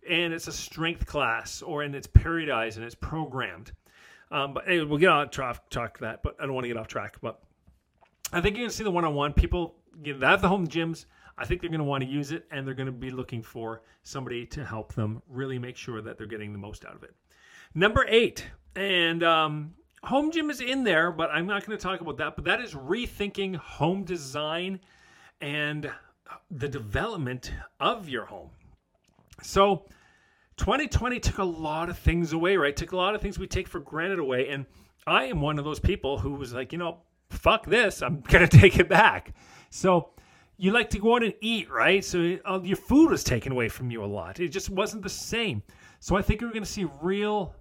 And 0.09 0.33
it's 0.33 0.47
a 0.47 0.53
strength 0.53 1.07
class, 1.07 1.63
or 1.63 1.83
and 1.83 1.95
it's 1.95 2.07
periodized 2.07 2.77
and 2.77 2.85
it's 2.85 2.95
programmed. 2.95 3.73
Um, 4.31 4.55
but 4.55 4.65
hey, 4.67 4.83
we'll 4.83 4.99
get 4.99 5.11
on 5.11 5.31
track, 5.31 5.69
track 5.71 5.99
that, 5.99 6.23
but 6.23 6.37
I 6.41 6.45
don't 6.45 6.55
want 6.55 6.65
to 6.65 6.69
get 6.69 6.77
off 6.77 6.89
track. 6.89 7.17
But 7.21 7.41
I 8.33 8.41
think 8.41 8.57
you're 8.57 8.65
gonna 8.65 8.73
see 8.73 8.85
the 8.85 8.91
one-on-one 8.91 9.33
people. 9.33 9.77
You 10.03 10.15
know, 10.15 10.27
have 10.27 10.43
the 10.43 10.49
home 10.49 10.67
gyms. 10.67 11.07
I 11.39 11.45
think 11.45 11.61
they're 11.61 11.71
going 11.71 11.81
to 11.81 11.85
want 11.85 12.03
to 12.03 12.09
use 12.09 12.33
it 12.33 12.47
and 12.51 12.67
they're 12.67 12.75
going 12.75 12.87
to 12.87 12.93
be 12.93 13.11
looking 13.11 13.43
for 13.43 13.83
somebody 14.03 14.47
to 14.47 14.65
help 14.65 14.95
them 14.95 15.23
really 15.29 15.59
make 15.59 15.77
sure 15.77 16.01
that 16.01 16.17
they're 16.17 16.27
getting 16.27 16.53
the 16.53 16.59
most 16.59 16.85
out 16.85 16.95
of 16.95 17.03
it. 17.03 17.15
Number 17.75 18.07
eight, 18.09 18.47
and 18.75 19.23
um, 19.23 19.75
home 20.03 20.31
gym 20.31 20.49
is 20.51 20.61
in 20.61 20.83
there, 20.83 21.13
but 21.13 21.31
I'm 21.31 21.47
not 21.47 21.67
going 21.67 21.77
to 21.77 21.83
talk 21.83 22.01
about 22.01 22.17
that. 22.19 22.37
But 22.37 22.47
that 22.47 22.61
is 22.61 22.73
rethinking 22.73 23.57
home 23.57 24.05
design 24.05 24.81
and 25.41 25.91
the 26.51 26.69
development 26.69 27.53
of 27.81 28.09
your 28.09 28.25
home. 28.25 28.49
So, 29.43 29.87
2020 30.57 31.21
took 31.21 31.39
a 31.39 31.45
lot 31.45 31.89
of 31.89 31.99
things 31.99 32.33
away, 32.33 32.57
right? 32.57 32.75
Took 32.75 32.93
a 32.93 32.97
lot 32.97 33.15
of 33.15 33.21
things 33.21 33.39
we 33.39 33.47
take 33.47 33.69
for 33.69 33.81
granted 33.81 34.19
away. 34.19 34.49
And 34.49 34.67
I 35.07 35.25
am 35.25 35.41
one 35.41 35.59
of 35.59 35.65
those 35.65 35.81
people 35.81 36.19
who 36.19 36.33
was 36.33 36.53
like, 36.53 36.73
you 36.73 36.79
know, 36.79 36.99
fuck 37.31 37.67
this, 37.67 38.03
I'm 38.03 38.21
going 38.29 38.49
to 38.49 38.59
take 38.59 38.79
it 38.79 38.89
back. 38.89 39.35
So, 39.71 40.11
you 40.59 40.73
like 40.73 40.91
to 40.91 40.99
go 40.99 41.17
out 41.17 41.23
and 41.23 41.35
eat, 41.41 41.71
right? 41.71 42.05
So 42.05 42.39
uh, 42.45 42.61
your 42.63 42.77
food 42.77 43.11
was 43.11 43.23
taken 43.23 43.53
away 43.53 43.69
from 43.69 43.91
you 43.91 44.03
a 44.03 44.07
lot. 44.07 44.41
It 44.41 44.49
just 44.49 44.71
wasn't 44.71 45.03
the 45.03 45.09
same. 45.11 45.63
So 46.01 46.17
I 46.17 46.23
think 46.23 46.41
we're 46.41 46.49
going 46.49 46.63
to 46.63 46.71
see 46.71 46.87
real 47.03 47.55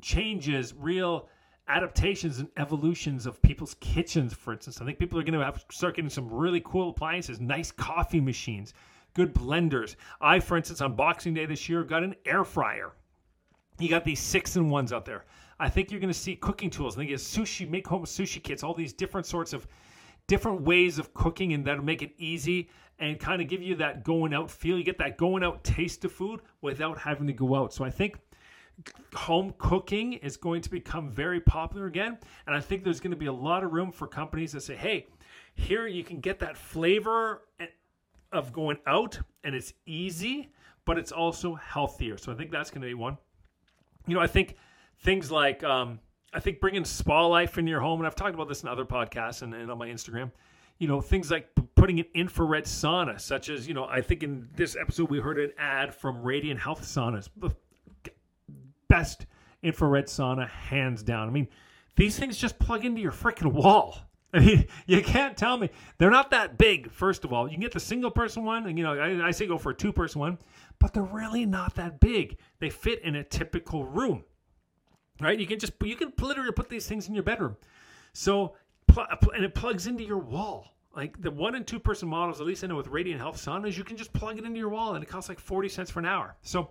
changes, 0.00 0.74
real 0.74 1.28
adaptations 1.68 2.38
and 2.38 2.48
evolutions 2.56 3.26
of 3.26 3.40
people's 3.42 3.74
kitchens, 3.80 4.34
for 4.34 4.52
instance. 4.52 4.80
I 4.80 4.84
think 4.84 4.98
people 4.98 5.18
are 5.18 5.22
going 5.22 5.38
to 5.38 5.44
have 5.44 5.64
start 5.70 5.96
getting 5.96 6.10
some 6.10 6.32
really 6.32 6.62
cool 6.64 6.90
appliances, 6.90 7.40
nice 7.40 7.70
coffee 7.70 8.20
machines, 8.20 8.74
good 9.14 9.34
blenders. 9.34 9.96
I, 10.20 10.40
for 10.40 10.56
instance, 10.56 10.80
on 10.80 10.94
Boxing 10.94 11.34
Day 11.34 11.46
this 11.46 11.68
year, 11.68 11.82
got 11.84 12.02
an 12.02 12.14
air 12.26 12.44
fryer. 12.44 12.92
You 13.78 13.88
got 13.88 14.04
these 14.04 14.20
six 14.20 14.56
and 14.56 14.70
ones 14.70 14.92
out 14.92 15.04
there. 15.04 15.24
I 15.58 15.68
think 15.68 15.90
you're 15.90 16.00
going 16.00 16.12
to 16.12 16.18
see 16.18 16.36
cooking 16.36 16.70
tools. 16.70 16.96
I 16.96 17.00
think 17.00 17.10
it's 17.10 17.36
sushi, 17.36 17.68
make 17.68 17.86
home 17.86 18.04
sushi 18.04 18.42
kits, 18.42 18.62
all 18.62 18.74
these 18.74 18.92
different 18.92 19.26
sorts 19.26 19.52
of 19.52 19.66
different 20.26 20.62
ways 20.62 20.98
of 20.98 21.12
cooking 21.14 21.52
and 21.52 21.64
that'll 21.64 21.84
make 21.84 22.02
it 22.02 22.12
easy 22.18 22.70
and 22.98 23.18
kind 23.18 23.42
of 23.42 23.48
give 23.48 23.62
you 23.62 23.74
that 23.76 24.04
going 24.04 24.32
out 24.32 24.50
feel. 24.50 24.78
You 24.78 24.84
get 24.84 24.98
that 24.98 25.18
going 25.18 25.42
out 25.42 25.62
taste 25.64 26.04
of 26.04 26.12
food 26.12 26.40
without 26.60 26.98
having 26.98 27.26
to 27.26 27.32
go 27.32 27.54
out. 27.54 27.72
So 27.72 27.84
I 27.84 27.90
think 27.90 28.18
home 29.14 29.54
cooking 29.58 30.14
is 30.14 30.36
going 30.36 30.62
to 30.62 30.70
become 30.70 31.10
very 31.10 31.40
popular 31.40 31.86
again. 31.86 32.18
And 32.46 32.56
I 32.56 32.60
think 32.60 32.84
there's 32.84 33.00
going 33.00 33.12
to 33.12 33.16
be 33.16 33.26
a 33.26 33.32
lot 33.32 33.64
of 33.64 33.72
room 33.72 33.92
for 33.92 34.06
companies 34.06 34.52
that 34.52 34.62
say, 34.62 34.76
hey, 34.76 35.06
here 35.54 35.86
you 35.86 36.02
can 36.02 36.20
get 36.20 36.38
that 36.40 36.56
flavor 36.56 37.42
of 38.36 38.52
going 38.52 38.78
out 38.86 39.18
and 39.42 39.54
it's 39.54 39.72
easy, 39.86 40.52
but 40.84 40.98
it's 40.98 41.12
also 41.12 41.54
healthier. 41.54 42.16
So 42.16 42.32
I 42.32 42.34
think 42.34 42.50
that's 42.50 42.70
going 42.70 42.82
to 42.82 42.88
be 42.88 42.94
one. 42.94 43.16
You 44.06 44.14
know, 44.14 44.20
I 44.20 44.26
think 44.26 44.56
things 45.00 45.30
like, 45.30 45.62
um, 45.64 45.98
I 46.32 46.40
think 46.40 46.60
bringing 46.60 46.84
spa 46.84 47.26
life 47.26 47.58
in 47.58 47.66
your 47.66 47.80
home, 47.80 48.00
and 48.00 48.06
I've 48.06 48.16
talked 48.16 48.34
about 48.34 48.48
this 48.48 48.62
in 48.62 48.68
other 48.68 48.84
podcasts 48.84 49.42
and, 49.42 49.54
and 49.54 49.70
on 49.70 49.78
my 49.78 49.88
Instagram. 49.88 50.30
You 50.78 50.88
know, 50.88 51.00
things 51.00 51.30
like 51.30 51.48
putting 51.76 52.00
an 52.00 52.06
infrared 52.14 52.64
sauna, 52.64 53.20
such 53.20 53.48
as 53.48 53.68
you 53.68 53.74
know, 53.74 53.84
I 53.84 54.00
think 54.00 54.22
in 54.24 54.48
this 54.56 54.76
episode 54.76 55.08
we 55.08 55.20
heard 55.20 55.38
an 55.38 55.52
ad 55.56 55.94
from 55.94 56.20
Radiant 56.22 56.58
Health 56.58 56.82
Saunas, 56.82 57.28
the 57.36 57.50
best 58.88 59.26
infrared 59.62 60.06
sauna 60.06 60.48
hands 60.48 61.02
down. 61.02 61.28
I 61.28 61.30
mean, 61.30 61.48
these 61.96 62.18
things 62.18 62.36
just 62.36 62.58
plug 62.58 62.84
into 62.84 63.00
your 63.00 63.12
freaking 63.12 63.52
wall. 63.52 63.96
I 64.38 64.40
mean, 64.40 64.66
you 64.86 65.00
can't 65.02 65.36
tell 65.36 65.56
me 65.56 65.70
they're 65.98 66.10
not 66.10 66.30
that 66.30 66.58
big. 66.58 66.90
First 66.90 67.24
of 67.24 67.32
all, 67.32 67.46
you 67.46 67.52
can 67.54 67.60
get 67.60 67.72
the 67.72 67.80
single 67.80 68.10
person 68.10 68.44
one, 68.44 68.66
and 68.66 68.76
you 68.76 68.84
know, 68.84 68.94
I, 68.94 69.28
I 69.28 69.30
say 69.30 69.46
go 69.46 69.58
for 69.58 69.70
a 69.70 69.74
two 69.74 69.92
person 69.92 70.20
one, 70.20 70.38
but 70.78 70.92
they're 70.92 71.02
really 71.02 71.46
not 71.46 71.76
that 71.76 72.00
big. 72.00 72.38
They 72.58 72.68
fit 72.68 73.02
in 73.02 73.14
a 73.14 73.24
typical 73.24 73.84
room 73.84 74.24
right? 75.20 75.38
You 75.38 75.46
can 75.46 75.58
just 75.58 75.72
you 75.82 75.96
can 75.96 76.12
literally 76.20 76.52
put 76.52 76.68
these 76.68 76.86
things 76.86 77.08
in 77.08 77.14
your 77.14 77.22
bedroom. 77.22 77.56
So 78.12 78.54
and 78.96 79.44
it 79.44 79.54
plugs 79.54 79.86
into 79.86 80.04
your 80.04 80.18
wall. 80.18 80.70
Like 80.94 81.20
the 81.20 81.30
one 81.30 81.56
and 81.56 81.66
two 81.66 81.80
person 81.80 82.08
models, 82.08 82.40
at 82.40 82.46
least 82.46 82.62
I 82.62 82.68
know 82.68 82.76
with 82.76 82.86
Radiant 82.86 83.20
Health 83.20 83.36
saunas, 83.36 83.76
you 83.76 83.82
can 83.82 83.96
just 83.96 84.12
plug 84.12 84.38
it 84.38 84.44
into 84.44 84.58
your 84.58 84.68
wall 84.68 84.94
and 84.94 85.02
it 85.02 85.08
costs 85.08 85.28
like 85.28 85.40
40 85.40 85.68
cents 85.68 85.90
for 85.90 85.98
an 85.98 86.06
hour. 86.06 86.36
So 86.42 86.68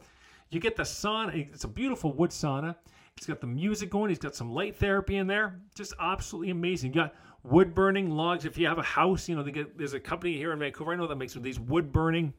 you 0.49 0.61
get 0.61 0.77
the 0.77 0.83
sauna. 0.83 1.35
It's 1.53 1.65
a 1.65 1.67
beautiful 1.67 2.13
wood 2.13 2.29
sauna. 2.29 2.75
It's 3.17 3.27
got 3.27 3.41
the 3.41 3.47
music 3.47 3.89
going. 3.89 4.09
He's 4.09 4.19
got 4.19 4.33
some 4.33 4.51
light 4.51 4.77
therapy 4.77 5.17
in 5.17 5.27
there. 5.27 5.59
Just 5.75 5.93
absolutely 5.99 6.51
amazing. 6.51 6.93
You 6.93 7.01
got 7.01 7.15
wood 7.43 7.75
burning 7.75 8.11
logs. 8.11 8.45
If 8.45 8.57
you 8.57 8.67
have 8.67 8.79
a 8.79 8.83
house, 8.83 9.27
you 9.27 9.35
know, 9.35 9.43
get, 9.43 9.77
there's 9.77 9.93
a 9.93 9.99
company 9.99 10.37
here 10.37 10.53
in 10.53 10.59
Vancouver 10.59 10.93
I 10.93 10.95
know 10.95 11.07
that 11.07 11.17
makes 11.17 11.33
these 11.33 11.59
wood 11.59 11.91
burning 11.91 12.33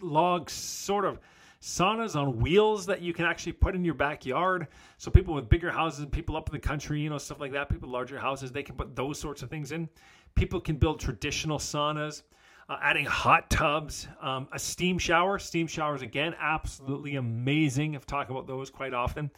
logs, 0.00 0.52
sort 0.52 1.04
of 1.04 1.18
saunas 1.60 2.14
on 2.14 2.38
wheels 2.38 2.86
that 2.86 3.02
you 3.02 3.12
can 3.12 3.24
actually 3.24 3.52
put 3.52 3.74
in 3.74 3.84
your 3.84 3.94
backyard. 3.94 4.68
So 4.96 5.10
people 5.10 5.34
with 5.34 5.48
bigger 5.48 5.70
houses, 5.70 6.06
people 6.10 6.36
up 6.36 6.48
in 6.48 6.52
the 6.52 6.60
country, 6.60 7.00
you 7.00 7.10
know, 7.10 7.18
stuff 7.18 7.40
like 7.40 7.52
that, 7.52 7.68
people 7.68 7.88
larger 7.88 8.18
houses, 8.18 8.52
they 8.52 8.62
can 8.62 8.76
put 8.76 8.94
those 8.94 9.18
sorts 9.18 9.42
of 9.42 9.50
things 9.50 9.72
in. 9.72 9.88
People 10.34 10.60
can 10.60 10.76
build 10.76 11.00
traditional 11.00 11.58
saunas. 11.58 12.22
Uh, 12.70 12.76
adding 12.82 13.06
hot 13.06 13.48
tubs, 13.48 14.08
um, 14.20 14.46
a 14.52 14.58
steam 14.58 14.98
shower. 14.98 15.38
Steam 15.38 15.66
showers, 15.66 16.02
again, 16.02 16.34
absolutely 16.38 17.16
amazing. 17.16 17.96
I've 17.96 18.04
talked 18.04 18.30
about 18.30 18.46
those 18.46 18.68
quite 18.68 18.92
often. 18.92 19.30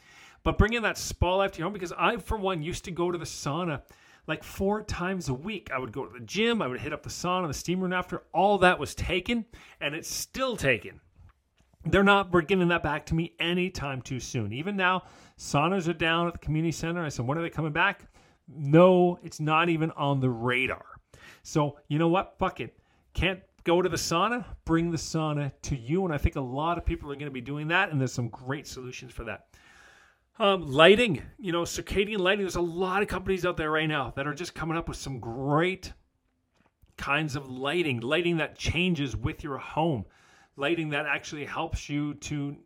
But 0.42 0.58
bringing 0.58 0.82
that 0.82 0.98
spa 0.98 1.36
life 1.36 1.52
to 1.52 1.58
your 1.58 1.66
home, 1.66 1.72
because 1.72 1.92
I, 1.96 2.16
for 2.16 2.36
one, 2.36 2.60
used 2.60 2.84
to 2.86 2.90
go 2.90 3.12
to 3.12 3.16
the 3.16 3.24
sauna 3.24 3.82
like 4.30 4.42
four 4.42 4.82
times 4.82 5.28
a 5.28 5.34
week. 5.34 5.70
I 5.70 5.78
would 5.78 5.92
go 5.92 6.06
to 6.06 6.18
the 6.18 6.24
gym, 6.24 6.62
I 6.62 6.66
would 6.66 6.80
hit 6.80 6.94
up 6.94 7.02
the 7.02 7.10
sauna, 7.10 7.46
the 7.46 7.54
steam 7.54 7.80
room 7.80 7.92
after. 7.92 8.22
All 8.32 8.56
that 8.58 8.78
was 8.78 8.94
taken, 8.94 9.44
and 9.80 9.94
it's 9.94 10.10
still 10.10 10.56
taken 10.56 11.00
they're 11.84 12.04
not 12.04 12.32
We're 12.32 12.42
giving 12.42 12.68
that 12.68 12.82
back 12.82 13.06
to 13.06 13.14
me 13.14 13.34
anytime 13.38 14.02
too 14.02 14.20
soon. 14.20 14.52
Even 14.52 14.76
now, 14.76 15.04
saunas 15.38 15.88
are 15.88 15.94
down 15.94 16.26
at 16.26 16.34
the 16.34 16.38
community 16.38 16.72
center. 16.72 17.04
I 17.04 17.08
said, 17.08 17.26
when 17.26 17.38
are 17.38 17.42
they 17.42 17.50
coming 17.50 17.72
back? 17.72 18.04
No, 18.48 19.18
it's 19.22 19.40
not 19.40 19.68
even 19.68 19.90
on 19.92 20.20
the 20.20 20.28
radar. 20.28 20.84
So, 21.42 21.78
you 21.88 21.98
know 21.98 22.08
what? 22.08 22.36
Fuck 22.38 22.60
it. 22.60 22.76
Can't 23.14 23.40
go 23.64 23.80
to 23.80 23.88
the 23.88 23.96
sauna, 23.96 24.44
bring 24.64 24.90
the 24.90 24.98
sauna 24.98 25.52
to 25.62 25.76
you. 25.76 26.04
And 26.04 26.12
I 26.12 26.18
think 26.18 26.36
a 26.36 26.40
lot 26.40 26.76
of 26.76 26.84
people 26.84 27.10
are 27.10 27.14
going 27.14 27.26
to 27.26 27.30
be 27.30 27.40
doing 27.40 27.68
that. 27.68 27.90
And 27.90 28.00
there's 28.00 28.12
some 28.12 28.28
great 28.28 28.66
solutions 28.66 29.12
for 29.12 29.24
that. 29.24 29.46
Um, 30.40 30.72
lighting, 30.72 31.22
you 31.38 31.52
know, 31.52 31.62
circadian 31.62 32.18
lighting. 32.18 32.44
There's 32.44 32.56
a 32.56 32.62
lot 32.62 33.02
of 33.02 33.08
companies 33.08 33.44
out 33.44 33.58
there 33.58 33.70
right 33.70 33.88
now 33.88 34.12
that 34.16 34.26
are 34.26 34.34
just 34.34 34.54
coming 34.54 34.76
up 34.76 34.88
with 34.88 34.96
some 34.96 35.20
great 35.20 35.92
kinds 36.96 37.36
of 37.36 37.50
lighting, 37.50 38.00
lighting 38.00 38.38
that 38.38 38.56
changes 38.56 39.14
with 39.14 39.44
your 39.44 39.58
home 39.58 40.06
lighting 40.60 40.90
that 40.90 41.06
actually 41.06 41.44
helps 41.44 41.88
you 41.88 42.14
to 42.14 42.56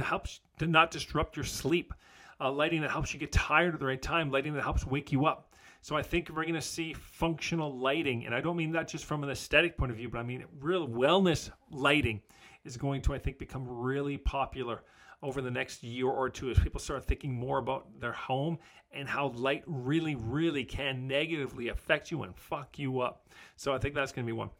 helps 0.00 0.40
to 0.58 0.66
not 0.66 0.90
disrupt 0.90 1.36
your 1.36 1.44
sleep, 1.44 1.94
uh, 2.40 2.50
lighting 2.50 2.80
that 2.80 2.90
helps 2.90 3.14
you 3.14 3.20
get 3.20 3.32
tired 3.32 3.74
at 3.74 3.80
the 3.80 3.86
right 3.86 4.02
time, 4.02 4.30
lighting 4.30 4.52
that 4.54 4.62
helps 4.62 4.84
wake 4.86 5.12
you 5.12 5.24
up. 5.24 5.54
So 5.82 5.96
I 5.96 6.02
think 6.02 6.30
we're 6.30 6.42
going 6.42 6.54
to 6.54 6.62
see 6.62 6.94
functional 6.94 7.78
lighting, 7.78 8.26
and 8.26 8.34
I 8.34 8.40
don't 8.40 8.56
mean 8.56 8.72
that 8.72 8.88
just 8.88 9.04
from 9.04 9.22
an 9.22 9.30
aesthetic 9.30 9.76
point 9.76 9.92
of 9.92 9.98
view, 9.98 10.08
but 10.08 10.18
I 10.18 10.22
mean 10.22 10.44
real 10.60 10.88
wellness 10.88 11.50
lighting 11.70 12.20
is 12.64 12.76
going 12.76 13.02
to 13.02 13.14
I 13.14 13.18
think 13.18 13.38
become 13.38 13.66
really 13.68 14.16
popular 14.18 14.82
over 15.22 15.40
the 15.40 15.50
next 15.50 15.82
year 15.82 16.08
or 16.08 16.28
two 16.28 16.50
as 16.50 16.58
people 16.58 16.80
start 16.80 17.04
thinking 17.04 17.32
more 17.32 17.58
about 17.58 17.86
their 18.00 18.12
home 18.12 18.58
and 18.92 19.08
how 19.08 19.28
light 19.28 19.62
really, 19.66 20.14
really 20.14 20.64
can 20.64 21.06
negatively 21.08 21.68
affect 21.68 22.10
you 22.10 22.22
and 22.22 22.36
fuck 22.36 22.78
you 22.78 23.00
up. 23.00 23.28
So 23.56 23.74
I 23.74 23.78
think 23.78 23.94
that's 23.94 24.12
going 24.12 24.26
to 24.26 24.32
be 24.32 24.36
one. 24.36 24.50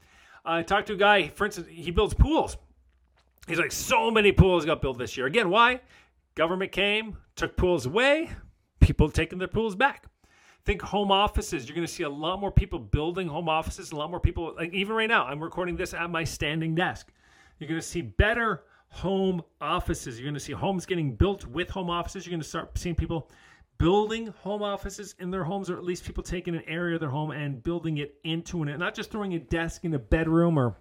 I 0.45 0.63
talked 0.63 0.89
to 0.89 0.95
a 0.95 0.97
guy, 0.97 1.29
for 1.29 1.47
instance, 1.47 1.69
he 1.71 1.91
builds 1.91 2.15
pools. 2.15 2.57
He's 3.47 3.59
like, 3.59 3.73
so 3.73 4.11
many 4.11 4.33
pools 4.33 4.65
got 4.65 4.83
built 4.83 4.99
this 4.99 5.17
year. 5.17 5.27
Again, 5.27 5.51
why? 5.51 5.81
Government 6.35 6.73
came, 6.73 7.17
took 7.37 7.57
pools 7.57 7.87
away, 7.87 8.31
people 8.81 9.11
taking 9.11 9.39
their 9.39 9.49
pools 9.49 9.75
back. 9.77 10.07
think 10.65 10.83
home 10.83 11.11
offices. 11.11 11.69
You're 11.69 11.77
going 11.77 11.87
to 11.87 11.93
see 11.93 12.05
a 12.05 12.09
lot 12.09 12.41
more 12.41 12.51
people 12.51 12.79
building 12.79 13.29
home 13.29 13.49
offices. 13.49 13.93
A 13.93 13.97
lot 13.97 14.11
more 14.11 14.21
people, 14.21 14.55
like 14.57 14.73
even 14.73 14.97
right 14.97 15.09
now, 15.09 15.27
I'm 15.27 15.43
recording 15.43 15.77
this 15.77 15.95
at 15.95 16.11
my 16.11 16.25
standing 16.25 16.75
desk. 16.75 17.13
You're 17.59 17.69
going 17.69 17.81
to 17.81 17.87
see 17.87 18.01
better 18.03 18.65
home 18.95 19.43
offices. 19.61 20.19
You're 20.19 20.27
going 20.27 20.35
to 20.35 20.41
see 20.41 20.53
homes 20.53 20.87
getting 20.87 21.17
built 21.17 21.45
with 21.47 21.69
home 21.69 21.91
offices. 21.91 22.25
You're 22.25 22.31
going 22.31 22.43
to 22.43 22.49
start 22.49 22.79
seeing 22.79 22.95
people 22.95 23.29
building 23.79 24.29
home 24.43 24.63
offices 24.63 25.17
in 25.19 25.33
their 25.33 25.43
homes, 25.43 25.69
or 25.69 25.77
at 25.77 25.83
least 25.83 26.05
people 26.05 26.23
taking 26.23 26.55
an 26.55 26.63
area 26.69 26.95
of 26.95 27.01
their 27.01 27.11
home 27.11 27.33
and 27.33 27.61
building 27.61 27.99
it 27.99 28.15
into 28.23 28.63
an 28.63 28.79
not 28.79 28.95
just 28.95 29.11
throwing 29.11 29.35
a 29.35 29.39
desk 29.41 29.85
in 29.85 29.93
a 29.95 29.99
bedroom 29.99 30.57
or 30.57 30.77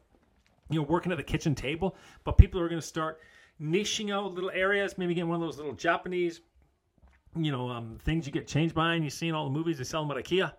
you 0.69 0.79
know 0.79 0.85
working 0.85 1.11
at 1.11 1.17
the 1.17 1.23
kitchen 1.23 1.55
table, 1.55 1.95
but 2.23 2.37
people 2.37 2.61
are 2.61 2.69
going 2.69 2.79
to 2.79 2.87
start 2.87 3.19
niching 3.59 4.13
out 4.13 4.33
little 4.33 4.51
areas, 4.51 4.95
maybe 4.97 5.15
getting 5.15 5.29
one 5.29 5.41
of 5.41 5.47
those 5.47 5.57
little 5.57 5.73
Japanese, 5.73 6.41
you 7.35 7.51
know, 7.51 7.67
um, 7.67 7.97
things 8.03 8.27
you 8.27 8.31
get 8.31 8.47
changed 8.47 8.75
by, 8.75 8.93
and 8.93 9.03
you 9.03 9.09
see 9.09 9.27
in 9.27 9.33
all 9.33 9.45
the 9.45 9.57
movies 9.57 9.79
they 9.79 9.83
sell 9.83 10.05
them 10.05 10.15
at 10.15 10.23
IKEA, 10.23 10.53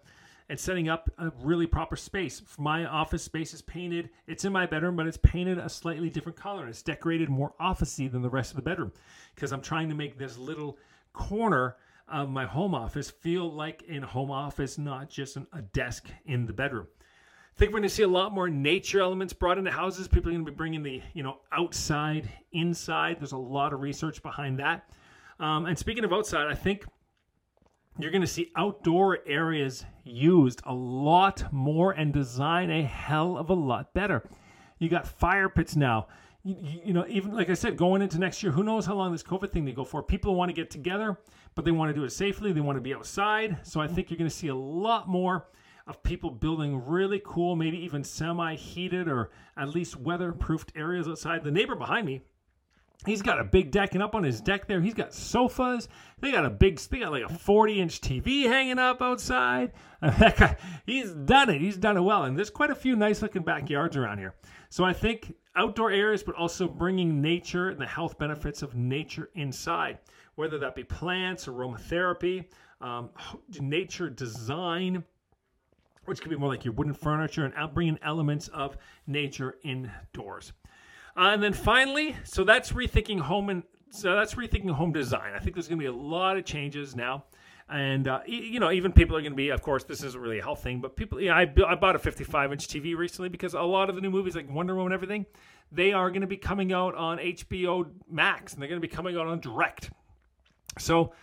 and 0.49 0.59
setting 0.59 0.89
up 0.89 1.11
a 1.19 1.31
really 1.43 1.67
proper 1.67 1.97
space. 1.97 2.43
My 2.59 2.85
office 2.85 3.23
space 3.23 3.55
is 3.55 3.63
painted. 3.63 4.11
It's 4.27 4.45
in 4.45 4.53
my 4.53 4.67
bedroom, 4.67 4.97
but 4.97 5.07
it's 5.07 5.17
painted 5.17 5.59
a 5.59 5.69
slightly 5.69 6.11
different 6.11 6.37
color. 6.37 6.69
It's 6.69 6.83
decorated 6.83 7.29
more 7.29 7.55
officey 7.61 8.11
than 8.11 8.23
the 8.23 8.29
rest 8.29 8.51
of 8.51 8.57
the 8.57 8.63
bedroom 8.63 8.93
because 9.35 9.53
I'm 9.53 9.63
trying 9.63 9.89
to 9.89 9.95
make 9.95 10.19
this 10.19 10.37
little 10.37 10.79
corner 11.13 11.77
of 12.09 12.29
my 12.29 12.45
home 12.45 12.75
office 12.75 13.11
feel 13.11 13.51
like 13.51 13.83
in 13.85 14.03
home 14.03 14.31
office, 14.31 14.77
not 14.77 15.09
just 15.09 15.37
an, 15.37 15.47
a 15.53 15.63
desk 15.63 16.09
in 16.27 16.45
the 16.47 16.53
bedroom. 16.53 16.87
I 17.55 17.59
think 17.59 17.71
we're 17.71 17.79
going 17.79 17.89
to 17.89 17.95
see 17.95 18.03
a 18.03 18.09
lot 18.09 18.33
more 18.33 18.51
nature 18.51 19.01
elements 19.01 19.33
brought 19.33 19.59
into 19.59 19.71
houses. 19.71 20.09
People 20.09 20.31
are 20.31 20.33
going 20.33 20.45
to 20.45 20.51
be 20.51 20.57
bringing 20.57 20.83
the 20.83 21.01
you 21.15 21.23
know 21.23 21.39
outside, 21.53 22.29
inside. 22.53 23.21
There's 23.21 23.33
a 23.33 23.39
lot 23.39 23.73
of 23.73 23.81
research 23.81 24.23
behind 24.23 24.59
that. 24.59 24.91
Um, 25.41 25.67
and 25.67 25.79
speaking 25.79 26.05
of 26.05 26.13
outside, 26.13 26.49
I 26.49 26.55
think 26.55 26.85
you're 27.99 28.11
going 28.11 28.23
to 28.23 28.27
see 28.27 28.51
outdoor 28.57 29.21
areas 29.27 29.85
used 30.03 30.61
a 30.65 30.75
lot 30.75 31.53
more 31.53 31.93
and 31.93 32.13
design 32.13 32.71
a 32.71 32.83
hell 32.83 33.37
of 33.37 33.51
a 33.51 33.55
lot 33.55 33.95
better. 33.95 34.29
You 34.79 34.89
got 34.89 35.07
fire 35.07 35.49
pits 35.49 35.77
now. 35.77 36.09
You, 36.43 36.57
you, 36.87 36.93
know, 36.93 37.07
even 37.09 37.35
like 37.35 37.51
I 37.51 37.55
said, 37.55 37.77
going 37.77 38.03
into 38.03 38.19
next 38.19 38.43
year, 38.43 38.53
who 38.53 38.63
knows 38.65 38.85
how 38.85 38.95
long 38.95 39.13
this 39.13 39.23
COVID 39.23 39.53
thing 39.53 39.65
they 39.65 39.73
go 39.73 39.85
for? 39.85 40.03
People 40.03 40.35
want 40.35 40.51
to 40.51 40.55
get 40.55 40.71
together, 40.71 41.19
but 41.55 41.65
they 41.65 41.71
want 41.71 41.95
to 41.95 41.99
do 41.99 42.05
it 42.05 42.11
safely. 42.11 42.53
They 42.53 42.61
want 42.61 42.77
to 42.77 42.83
be 42.83 42.95
outside. 42.95 43.59
So 43.63 43.81
I 43.81 43.87
think 43.87 44.11
you're 44.11 44.19
going 44.19 44.29
to 44.29 44.37
see 44.37 44.49
a 44.49 44.55
lot 44.55 45.09
more 45.09 45.47
of 45.87 46.03
people 46.03 46.31
building 46.31 46.85
really 46.87 47.23
cool, 47.25 47.57
maybe 47.57 47.79
even 47.79 48.03
semi 48.03 48.57
heated 48.57 49.07
or 49.07 49.31
at 49.57 49.69
least 49.69 50.03
weatherproofed 50.03 50.71
areas 50.75 51.07
outside. 51.07 51.45
The 51.45 51.51
neighbor 51.51 51.77
behind 51.77 52.07
me, 52.07 52.23
he's 53.07 53.23
got 53.23 53.41
a 53.41 53.45
big 53.45 53.71
deck, 53.71 53.95
and 53.95 54.03
up 54.03 54.15
on 54.15 54.23
his 54.23 54.41
deck 54.41 54.67
there, 54.67 54.81
he's 54.81 54.95
got 54.95 55.15
sofas. 55.15 55.89
They 56.21 56.33
got 56.33 56.45
a 56.45 56.51
big, 56.51 56.79
they 56.79 57.01
got 57.01 57.13
like 57.13 57.25
a 57.25 57.29
40 57.29 57.81
inch 57.81 58.01
TV 58.01 58.45
hanging 58.45 58.79
up 58.79 59.03
outside. 59.03 59.73
that 60.01 60.37
guy, 60.37 60.57
he's 60.87 61.13
done 61.13 61.51
it. 61.51 61.61
He's 61.61 61.77
done 61.77 61.97
it 61.97 62.03
well. 62.03 62.25
And 62.25 62.37
there's 62.37 62.51
quite 62.51 62.71
a 62.71 62.75
few 62.75 62.97
nice 62.97 63.23
looking 63.23 63.43
backyards 63.43 63.97
around 63.97 64.19
here. 64.19 64.35
So 64.71 64.85
I 64.85 64.93
think 64.93 65.35
outdoor 65.57 65.91
areas, 65.91 66.23
but 66.23 66.35
also 66.35 66.67
bringing 66.67 67.21
nature 67.21 67.71
and 67.71 67.81
the 67.81 67.87
health 67.87 68.19
benefits 68.19 68.63
of 68.63 68.75
nature 68.75 69.31
inside, 69.35 69.99
whether 70.35 70.59
that 70.59 70.75
be 70.75 70.85
plants, 70.85 71.47
aromatherapy, 71.47 72.47
um, 72.81 73.11
nature 73.61 74.11
design 74.11 75.05
which 76.07 76.21
could 76.21 76.31
be 76.31 76.37
more 76.37 76.49
like 76.49 76.65
your 76.65 76.75
wooden 76.75 76.95
furniture 76.95 77.45
and 77.45 77.75
bringing 77.75 77.99
elements 78.03 78.49
of 78.49 78.77
nature 79.07 79.57
indoors. 79.63 80.53
Uh, 81.17 81.31
and 81.33 81.43
then 81.43 81.53
finally, 81.53 82.17
so 82.25 82.45
that's 82.45 82.73
rethinking 82.73 83.21
home 83.21 83.49
and 83.49 83.63
so 83.91 84.17
that's 84.17 84.35
rethinking 84.35 84.71
home 84.71 84.93
design. 84.93 85.35
I 85.35 85.39
think 85.39 85.55
there's 85.55 85.69
going 85.69 85.79
to 85.79 85.83
be 85.83 85.87
a 85.87 85.93
lot 85.93 86.37
of 86.37 86.45
changes 86.45 86.97
now. 86.97 87.25
And 87.69 88.09
uh, 88.09 88.21
you 88.27 88.61
know, 88.61 88.73
even 88.73 88.93
people 88.93 89.17
are 89.17 89.21
going 89.21 89.33
to 89.33 89.37
be. 89.37 89.49
Of 89.49 89.63
course, 89.63 89.85
this 89.85 90.03
isn't 90.03 90.21
really 90.21 90.41
a 90.41 90.43
health 90.43 90.63
thing, 90.63 90.81
but 90.81 90.97
people. 90.97 91.21
Yeah, 91.21 91.35
I, 91.35 91.43
I 91.67 91.75
bought 91.77 91.97
a 91.97 91.99
55 91.99 92.53
inch 92.53 92.69
TV 92.69 92.95
recently 92.95 93.31
because 93.31 93.55
a 93.55 93.63
lot 93.63 93.89
of 93.89 93.95
the 93.95 94.03
new 94.03 94.11
movies, 94.11 94.37
like 94.37 94.51
Wonder 94.51 94.75
Woman 94.75 94.93
and 94.93 94.95
everything, 94.95 95.25
they 95.73 95.93
are 95.93 96.11
going 96.11 96.21
to 96.21 96.27
be 96.27 96.37
coming 96.37 96.73
out 96.73 96.95
on 96.95 97.19
HBO 97.19 97.91
Max, 98.11 98.53
and 98.53 98.61
they're 98.61 98.69
going 98.69 98.81
to 98.81 98.87
be 98.87 98.95
coming 98.95 99.17
out 99.17 99.29
on 99.29 99.41
Direct. 99.41 99.91
So 100.79 101.15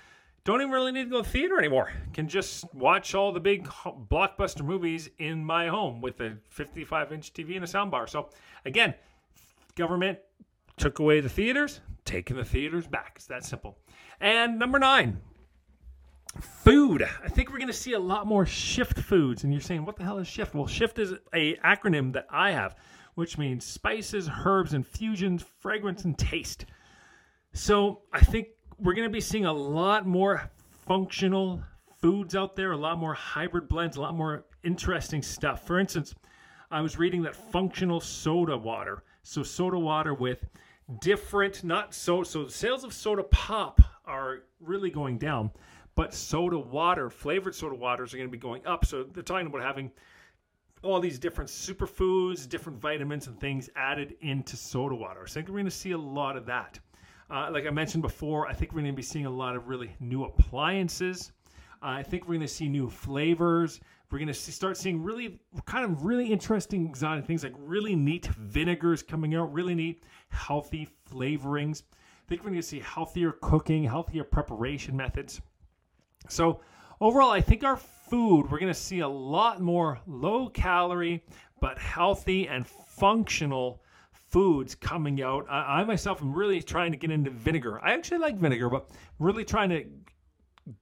don't 0.43 0.62
even 0.62 0.71
really 0.71 0.91
need 0.91 1.04
to 1.04 1.10
go 1.10 1.17
to 1.17 1.23
the 1.23 1.30
theater 1.30 1.60
anymore. 1.60 1.91
Can 2.13 2.27
just 2.27 2.73
watch 2.73 3.13
all 3.13 3.32
the 3.32 3.39
big 3.39 3.67
blockbuster 3.67 4.65
movies 4.65 5.10
in 5.19 5.45
my 5.45 5.67
home 5.67 6.01
with 6.01 6.19
a 6.21 6.38
55 6.49 7.12
inch 7.12 7.34
TV 7.34 7.56
and 7.56 7.63
a 7.63 7.67
soundbar. 7.67 8.10
So 8.10 8.30
again, 8.65 8.95
government 9.76 10.20
took 10.78 11.00
away 11.00 11.22
the 11.22 11.30
theaters, 11.30 11.82
taking 12.06 12.38
the 12.38 12.46
theaters 12.46 12.88
back. 12.88 13.14
It's 13.16 13.28
that 13.28 13.44
simple. 13.44 13.78
And 14.20 14.58
number 14.58 14.80
nine, 14.80 15.20
food. 16.40 17.04
I 17.24 17.28
think 17.28 17.50
we're 17.50 17.58
going 17.58 17.68
to 17.68 17.74
see 17.74 17.94
a 17.94 18.00
lot 18.00 18.28
more 18.28 18.46
shift 18.46 19.00
foods. 19.00 19.44
And 19.44 19.54
you're 19.54 19.62
saying, 19.62 19.86
what 19.86 19.96
the 19.96 20.04
hell 20.04 20.18
is 20.18 20.28
shift? 20.28 20.54
Well, 20.54 20.68
shift 20.68 21.00
is 21.00 21.14
a 21.34 21.56
acronym 21.58 22.14
that 22.14 22.28
I 22.30 22.52
have, 22.52 22.76
which 23.16 23.38
means 23.38 23.66
spices, 23.66 24.30
herbs, 24.46 24.74
infusions, 24.74 25.44
fragrance, 25.60 26.06
and 26.06 26.18
taste. 26.18 26.66
So 27.54 28.02
I 28.14 28.22
think 28.22 28.48
we're 28.80 28.94
going 28.94 29.08
to 29.08 29.14
be 29.14 29.22
seeing 29.22 29.46
a 29.46 29.54
lot 29.54 30.08
more 30.08 30.50
functional 30.88 31.62
foods 32.02 32.36
out 32.36 32.56
there, 32.56 32.72
a 32.72 32.78
lot 32.78 32.98
more 32.98 33.14
hybrid 33.14 33.68
blends, 33.68 33.98
a 33.98 34.02
lot 34.02 34.16
more 34.16 34.46
interesting 34.64 35.22
stuff. 35.22 35.68
For 35.68 35.80
instance, 35.80 36.16
I 36.72 36.82
was 36.82 36.98
reading 36.98 37.22
that 37.24 37.36
functional 37.36 38.00
soda 38.00 38.58
water, 38.58 39.04
so 39.24 39.44
soda 39.44 39.78
water 39.80 40.14
with 40.14 40.46
different, 41.00 41.64
not 41.64 41.94
so, 41.94 42.24
so 42.24 42.48
sales 42.48 42.84
of 42.84 42.94
soda 42.94 43.24
pop 43.24 43.82
are 44.06 44.44
really 44.60 44.90
going 44.90 45.18
down, 45.18 45.52
but 45.96 46.14
soda 46.14 46.58
water, 46.58 47.10
flavored 47.10 47.56
soda 47.56 47.76
waters 47.76 48.14
are 48.14 48.18
going 48.18 48.30
to 48.30 48.32
be 48.32 48.38
going 48.38 48.66
up. 48.66 48.86
So 48.86 49.04
they're 49.04 49.24
talking 49.24 49.48
about 49.48 49.62
having 49.62 49.92
all 50.84 51.00
these 51.00 51.20
different 51.20 51.50
superfoods, 51.50 52.50
different 52.50 52.80
vitamins 52.80 53.28
and 53.28 53.40
things 53.40 53.70
added 53.76 54.16
into 54.22 54.58
soda 54.58 54.96
water. 54.96 55.28
So 55.28 55.34
I 55.34 55.44
think 55.44 55.50
we're 55.50 55.56
going 55.56 55.66
to 55.66 55.72
see 55.72 55.92
a 55.92 55.98
lot 55.98 56.36
of 56.36 56.46
that. 56.48 56.80
Uh, 57.30 57.50
like 57.52 57.66
I 57.66 57.70
mentioned 57.70 58.02
before, 58.02 58.48
I 58.48 58.54
think 58.54 58.74
we're 58.74 58.82
going 58.82 58.94
to 58.94 58.98
be 58.98 59.04
seeing 59.04 59.26
a 59.26 59.30
lot 59.30 59.56
of 59.56 59.70
really 59.70 59.96
new 60.00 60.26
appliances. 60.26 61.32
Uh, 61.82 61.88
I 61.88 62.04
think 62.04 62.24
we're 62.24 62.36
going 62.36 62.42
to 62.42 62.48
see 62.48 62.68
new 62.68 62.90
flavors. 62.90 63.80
We're 64.12 64.17
going 64.17 64.28
to 64.28 64.34
start 64.34 64.76
seeing 64.76 65.02
really 65.02 65.39
kind 65.65 65.86
of 65.86 66.04
really 66.04 66.34
interesting 66.34 66.86
exotic 66.86 67.26
things 67.26 67.43
like 67.45 67.54
really 67.58 67.95
neat 67.95 68.26
vinegars 68.26 69.02
coming 69.02 69.36
out, 69.36 69.54
really 69.54 69.74
neat 69.74 70.04
healthy 70.30 70.89
flavorings. 71.10 71.84
I 71.84 72.28
think 72.28 72.41
we're 72.41 72.50
going 72.50 72.62
to 72.62 72.67
see 72.67 72.82
healthier 72.82 73.32
cooking, 73.41 73.86
healthier 73.86 74.26
preparation 74.26 74.97
methods. 74.97 75.39
So, 76.28 76.60
overall, 77.00 77.32
I 77.32 77.39
think 77.39 77.63
our 77.63 77.78
food, 77.78 78.52
we're 78.52 78.60
going 78.60 78.74
to 78.74 78.74
see 78.74 79.00
a 79.00 79.08
lot 79.08 79.62
more 79.62 80.02
low 80.06 80.50
calorie, 80.50 81.24
but 81.62 81.78
healthy 81.78 82.50
and 82.50 82.67
functional 82.67 83.82
foods 84.12 84.76
coming 84.76 85.21
out. 85.21 85.45
I, 85.50 85.80
I, 85.80 85.84
myself 85.86 86.21
am 86.21 86.34
really 86.34 86.62
trying 86.62 86.91
to 86.91 86.97
get 86.97 87.12
into 87.12 87.30
vinegar. 87.30 87.80
I 87.82 87.93
actually 87.93 88.17
like 88.17 88.38
vinegar, 88.38 88.69
but 88.69 88.89
really 89.19 89.45
trying 89.45 89.69
to 89.69 89.86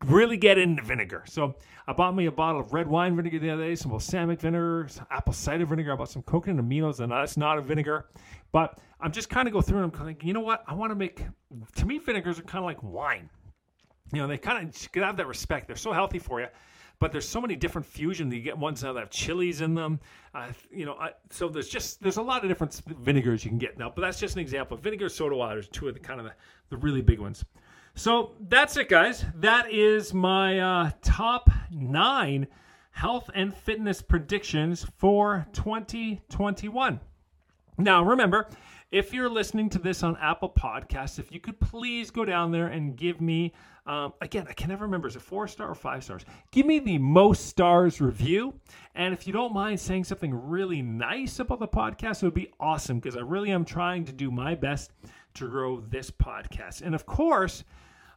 really 0.06 0.38
get 0.38 0.58
into 0.58 0.84
vinegar. 0.84 1.24
So 1.28 1.56
I 1.88 1.94
bought 1.94 2.16
me 2.16 2.26
a 2.26 2.32
bottle 2.32 2.62
of 2.62 2.74
red 2.74 2.88
wine 2.88 3.16
vinegar 3.16 3.40
the 3.40 3.50
other 3.50 3.64
day, 3.64 3.76
some 3.76 3.92
balsamic 3.92 4.40
vinegar, 4.42 4.88
some 4.90 5.06
apple 5.10 5.34
cider 5.34 5.66
vinegar. 5.66 5.94
I 5.94 5.96
bought 5.96 6.10
some 6.10 6.24
coconut 6.24 6.64
aminos, 6.64 7.00
and 7.00 7.12
that's 7.12 7.38
not 7.38 7.58
a 7.58 7.62
vinegar. 7.62 8.10
But 8.52 8.80
I'm 9.00 9.12
just 9.12 9.30
kind 9.30 9.48
of 9.48 9.54
go 9.54 9.62
through 9.62 9.84
and 9.84 9.96
I'm 9.96 10.06
like, 10.06 10.24
you 10.24 10.34
know 10.34 10.42
what? 10.42 10.64
I 10.68 10.74
want 10.74 10.92
to 10.92 10.96
make. 10.96 11.24
To 11.76 11.86
me, 11.86 11.98
vinegars 12.00 12.40
are 12.40 12.44
kind 12.44 12.60
of 12.60 12.66
like 12.66 12.82
wine. 12.84 13.30
You 14.12 14.22
know, 14.22 14.28
they 14.28 14.38
kind 14.38 14.68
of 14.68 15.04
have 15.04 15.18
that 15.18 15.28
respect. 15.28 15.68
They're 15.68 15.76
so 15.76 15.94
healthy 15.94 16.20
for 16.20 16.42
you 16.42 16.48
but 17.00 17.14
there's 17.14 17.28
so 17.28 17.40
many 17.40 17.56
different 17.56 17.88
fusions. 17.88 18.34
You 18.34 18.42
get 18.42 18.58
ones 18.58 18.82
that 18.82 18.96
have 18.96 19.10
chilies 19.10 19.62
in 19.62 19.74
them. 19.74 20.00
Uh, 20.36 20.50
you 20.70 20.86
know, 20.86 20.94
I, 20.96 21.12
so 21.30 21.48
there's 21.48 21.70
just 21.70 22.02
there's 22.02 22.18
a 22.18 22.22
lot 22.22 22.44
of 22.44 22.50
different 22.50 22.74
vinegars 23.00 23.44
you 23.44 23.50
can 23.50 23.58
get 23.58 23.78
now. 23.78 23.92
But 23.94 24.02
that's 24.02 24.20
just 24.20 24.36
an 24.36 24.42
example. 24.42 24.76
Vinegar, 24.78 25.08
soda 25.10 25.36
water 25.36 25.60
is 25.60 25.70
two 25.70 25.88
of 25.88 25.94
the 25.94 26.00
kind 26.00 26.20
of 26.20 26.26
the, 26.26 26.34
the 26.70 26.78
really 26.78 27.02
big 27.02 27.20
ones. 27.20 27.44
So 28.00 28.32
that's 28.48 28.78
it, 28.78 28.88
guys. 28.88 29.26
That 29.36 29.74
is 29.74 30.14
my 30.14 30.58
uh, 30.58 30.92
top 31.02 31.50
nine 31.70 32.48
health 32.92 33.30
and 33.36 33.54
fitness 33.54 34.02
predictions 34.02 34.86
for 34.96 35.46
2021. 35.52 37.02
Now, 37.78 38.04
remember, 38.06 38.48
if 38.90 39.14
you're 39.14 39.28
listening 39.28 39.70
to 39.72 39.80
this 39.80 40.02
on 40.02 40.16
Apple 40.22 40.48
Podcasts, 40.48 41.20
if 41.20 41.30
you 41.30 41.42
could 41.42 41.60
please 41.60 42.10
go 42.10 42.24
down 42.24 42.54
there 42.54 42.68
and 42.68 42.96
give 42.96 43.20
me, 43.20 43.52
um, 43.86 44.14
again, 44.22 44.46
I 44.50 44.54
can 44.54 44.70
never 44.70 44.86
remember, 44.86 45.10
is 45.10 45.18
it 45.18 45.22
four 45.22 45.46
star 45.50 45.68
or 45.68 45.76
five 45.76 46.02
stars? 46.02 46.24
Give 46.52 46.66
me 46.66 46.80
the 46.80 47.00
most 47.00 47.48
stars 47.48 48.00
review. 48.00 48.54
And 48.96 49.14
if 49.14 49.28
you 49.28 49.34
don't 49.34 49.54
mind 49.54 49.78
saying 49.78 50.06
something 50.06 50.34
really 50.48 50.82
nice 50.82 51.40
about 51.40 51.60
the 51.60 51.68
podcast, 51.68 52.24
it 52.24 52.28
would 52.28 52.34
be 52.34 52.54
awesome 52.62 53.02
because 53.02 53.18
I 53.18 53.22
really 53.24 53.52
am 53.52 53.66
trying 53.66 54.06
to 54.06 54.14
do 54.14 54.32
my 54.32 54.56
best 54.56 54.92
to 55.34 55.50
grow 55.50 55.82
this 55.82 56.10
podcast. 56.10 56.82
And 56.82 56.96
of 56.96 57.06
course, 57.06 57.66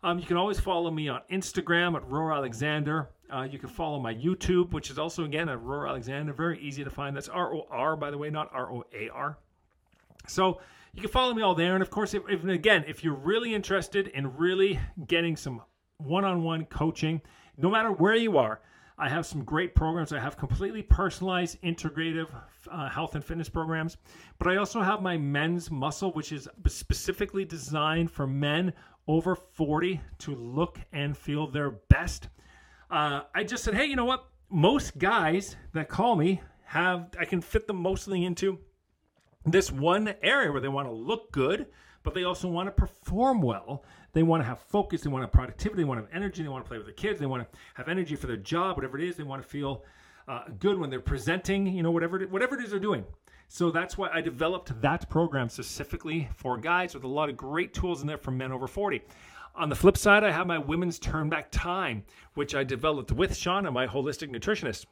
um, 0.03 0.19
you 0.19 0.27
can 0.27 0.37
always 0.37 0.59
follow 0.59 0.91
me 0.91 1.09
on 1.09 1.21
Instagram 1.31 1.97
at 1.97 2.03
Ror 2.09 2.35
Alexander. 2.35 3.11
Uh, 3.33 3.43
you 3.43 3.59
can 3.59 3.69
follow 3.69 3.99
my 3.99 4.15
YouTube, 4.15 4.73
which 4.73 4.91
is 4.91 4.99
also, 4.99 5.25
again, 5.25 5.49
at 5.49 5.59
Ror 5.59 5.89
Alexander. 5.89 6.33
Very 6.33 6.61
easy 6.61 6.85
to 6.85 6.91
find. 6.91 7.17
That's 7.17 7.29
R 7.29 7.55
O 7.55 7.67
R, 7.71 7.97
by 7.97 8.11
the 8.11 8.19
way, 8.19 8.29
not 8.31 8.51
R 8.53 8.73
O 8.73 8.85
A 8.95 9.09
R. 9.11 9.39
So 10.27 10.61
you 10.93 11.01
can 11.01 11.11
follow 11.11 11.33
me 11.33 11.43
all 11.43 11.55
there. 11.55 11.75
And 11.75 11.83
of 11.83 11.91
course, 11.91 12.15
if, 12.15 12.23
if, 12.29 12.45
again, 12.45 12.85
if 12.87 13.03
you're 13.03 13.15
really 13.15 13.55
interested 13.55 14.09
in 14.09 14.37
really 14.37 14.79
getting 15.07 15.37
some 15.37 15.63
one 15.99 16.25
on 16.25 16.43
one 16.43 16.67
coaching, 16.67 17.23
no 17.57 17.71
matter 17.71 17.93
where 17.93 18.17
you 18.17 18.37
are, 18.39 18.61
I 18.99 19.09
have 19.09 19.25
some 19.25 19.43
great 19.43 19.75
programs. 19.75 20.13
I 20.13 20.21
have 20.21 20.37
completely 20.37 20.83
personalized, 20.83 21.61
integrative 21.63 22.29
uh, 22.71 22.89
health 22.89 23.15
and 23.15 23.25
fitness 23.25 23.49
programs. 23.49 23.97
But 24.39 24.49
I 24.49 24.57
also 24.57 24.81
have 24.81 25.03
my 25.03 25.17
men's 25.17 25.71
muscle, 25.71 26.13
which 26.13 26.31
is 26.31 26.49
specifically 26.69 27.45
designed 27.45 28.11
for 28.11 28.27
men 28.27 28.73
over 29.07 29.35
40 29.35 30.01
to 30.19 30.35
look 30.35 30.79
and 30.93 31.17
feel 31.17 31.47
their 31.47 31.71
best. 31.71 32.29
Uh, 32.91 33.23
I 33.35 33.45
just 33.45 33.65
said, 33.65 33.75
hey, 33.75 33.87
you 33.87 33.97
know 33.97 34.05
what? 34.05 34.29
Most 34.51 34.99
guys 34.99 35.57
that 35.73 35.89
call 35.89 36.15
me 36.17 36.41
have, 36.65 37.11
I 37.19 37.25
can 37.25 37.41
fit 37.41 37.67
them 37.67 37.77
mostly 37.77 38.25
into 38.25 38.59
this 39.45 39.73
one 39.73 40.15
area 40.23 40.53
where 40.53 40.61
they 40.61 40.69
want 40.69 40.89
to 40.89 40.93
look 40.93 41.33
good, 41.33 41.67
but 42.03 42.15
they 42.15 42.25
also 42.25 42.49
want 42.49 42.67
to 42.67 42.73
perform 42.73 43.41
well. 43.41 43.85
They 44.13 44.23
want 44.23 44.43
to 44.43 44.47
have 44.47 44.61
focus, 44.61 45.01
they 45.01 45.11
want 45.11 45.23
to 45.23 45.27
have 45.27 45.33
productivity, 45.33 45.83
they 45.83 45.89
want 45.89 46.01
to 46.01 46.07
have 46.07 46.15
energy, 46.15 46.43
they 46.43 46.49
want 46.49 46.65
to 46.65 46.69
play 46.69 46.77
with 46.77 46.87
their 46.87 46.95
kids, 46.95 47.19
they 47.19 47.27
want 47.27 47.51
to 47.51 47.59
have 47.75 47.89
energy 47.89 48.15
for 48.15 48.27
their 48.27 48.37
job, 48.37 48.77
whatever 48.77 48.99
it 48.99 49.09
is. 49.09 49.17
They 49.17 49.23
want 49.23 49.43
to 49.43 49.49
feel 49.49 49.85
uh, 50.29 50.45
good 50.59 50.79
when 50.79 50.91
they're 50.91 51.01
presenting, 51.01 51.67
you 51.67 51.83
know, 51.83 51.91
whatever 51.91 52.23
it, 52.23 52.31
whatever 52.31 52.59
it 52.59 52.65
is 52.65 52.71
they're 52.71 52.81
doing. 52.81 53.05
So 53.55 53.71
that's 53.71 53.99
why 53.99 54.09
I 54.11 54.23
developed 54.23 54.81
that 54.81 55.11
program 55.11 55.51
specifically 55.51 56.27
for 56.35 56.57
guys 56.57 56.95
with 56.95 57.05
a 57.05 57.09
lot 57.09 57.29
of 57.29 57.37
great 57.37 57.75
tools 57.75 58.01
in 58.01 58.07
there 58.07 58.17
for 58.17 58.31
men 58.31 58.51
over 58.51 58.67
40. 58.67 59.03
On 59.57 59.69
the 59.69 59.77
flip 59.77 59.99
side, 59.99 60.25
I 60.25 60.31
have 60.31 60.47
my 60.47 60.57
women's 60.57 60.99
turn 60.99 61.29
back 61.29 61.51
time, 61.51 62.03
which 62.33 62.55
I 62.55 62.65
developed 62.65 63.13
with 63.13 63.33
Shauna, 63.33 63.71
my 63.71 63.87
holistic 63.87 64.35
nutritionist 64.35 64.87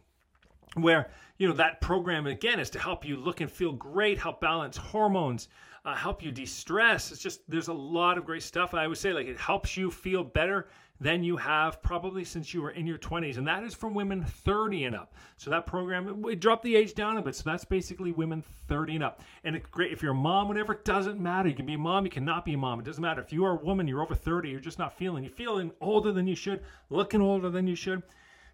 where 0.74 1.10
you 1.38 1.48
know 1.48 1.54
that 1.54 1.80
program 1.80 2.26
again 2.26 2.60
is 2.60 2.70
to 2.70 2.78
help 2.78 3.04
you 3.04 3.16
look 3.16 3.40
and 3.40 3.50
feel 3.50 3.72
great 3.72 4.18
help 4.18 4.40
balance 4.40 4.76
hormones 4.76 5.48
uh, 5.84 5.96
help 5.96 6.22
you 6.22 6.30
de-stress 6.30 7.10
it's 7.10 7.20
just 7.20 7.40
there's 7.48 7.66
a 7.66 7.72
lot 7.72 8.16
of 8.16 8.24
great 8.24 8.42
stuff 8.42 8.72
i 8.72 8.86
would 8.86 8.96
say 8.96 9.12
like 9.12 9.26
it 9.26 9.36
helps 9.36 9.76
you 9.76 9.90
feel 9.90 10.22
better 10.22 10.68
than 11.00 11.24
you 11.24 11.36
have 11.36 11.82
probably 11.82 12.24
since 12.24 12.52
you 12.52 12.60
were 12.60 12.70
in 12.70 12.86
your 12.86 12.98
20s 12.98 13.38
and 13.38 13.46
that 13.46 13.64
is 13.64 13.74
for 13.74 13.88
women 13.88 14.22
30 14.22 14.84
and 14.84 14.94
up. 14.96 15.14
So 15.36 15.50
that 15.50 15.66
program 15.66 16.20
we 16.20 16.36
dropped 16.36 16.62
the 16.62 16.76
age 16.76 16.94
down 16.94 17.16
a 17.16 17.22
bit. 17.22 17.34
So 17.34 17.42
that's 17.46 17.64
basically 17.64 18.12
women 18.12 18.42
30 18.68 18.96
and 18.96 19.04
up. 19.04 19.22
And 19.44 19.56
it's 19.56 19.66
great. 19.66 19.92
If 19.92 20.02
you're 20.02 20.12
a 20.12 20.14
mom 20.14 20.48
whatever 20.48 20.74
it 20.74 20.84
doesn't 20.84 21.20
matter. 21.20 21.48
You 21.48 21.54
can 21.54 21.66
be 21.66 21.74
a 21.74 21.78
mom 21.78 22.04
you 22.04 22.10
cannot 22.10 22.44
be 22.44 22.54
a 22.54 22.58
mom. 22.58 22.80
It 22.80 22.84
doesn't 22.84 23.02
matter. 23.02 23.22
If 23.22 23.32
you 23.32 23.44
are 23.44 23.52
a 23.52 23.64
woman 23.64 23.88
you're 23.88 24.02
over 24.02 24.14
30 24.14 24.50
you're 24.50 24.60
just 24.60 24.78
not 24.78 24.96
feeling 24.96 25.24
you're 25.24 25.32
feeling 25.32 25.72
older 25.80 26.12
than 26.12 26.26
you 26.26 26.34
should 26.34 26.62
looking 26.90 27.20
older 27.20 27.50
than 27.50 27.66
you 27.66 27.74
should 27.74 28.02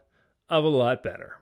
of 0.49 0.63
a 0.63 0.67
lot 0.67 1.03
better. 1.03 1.35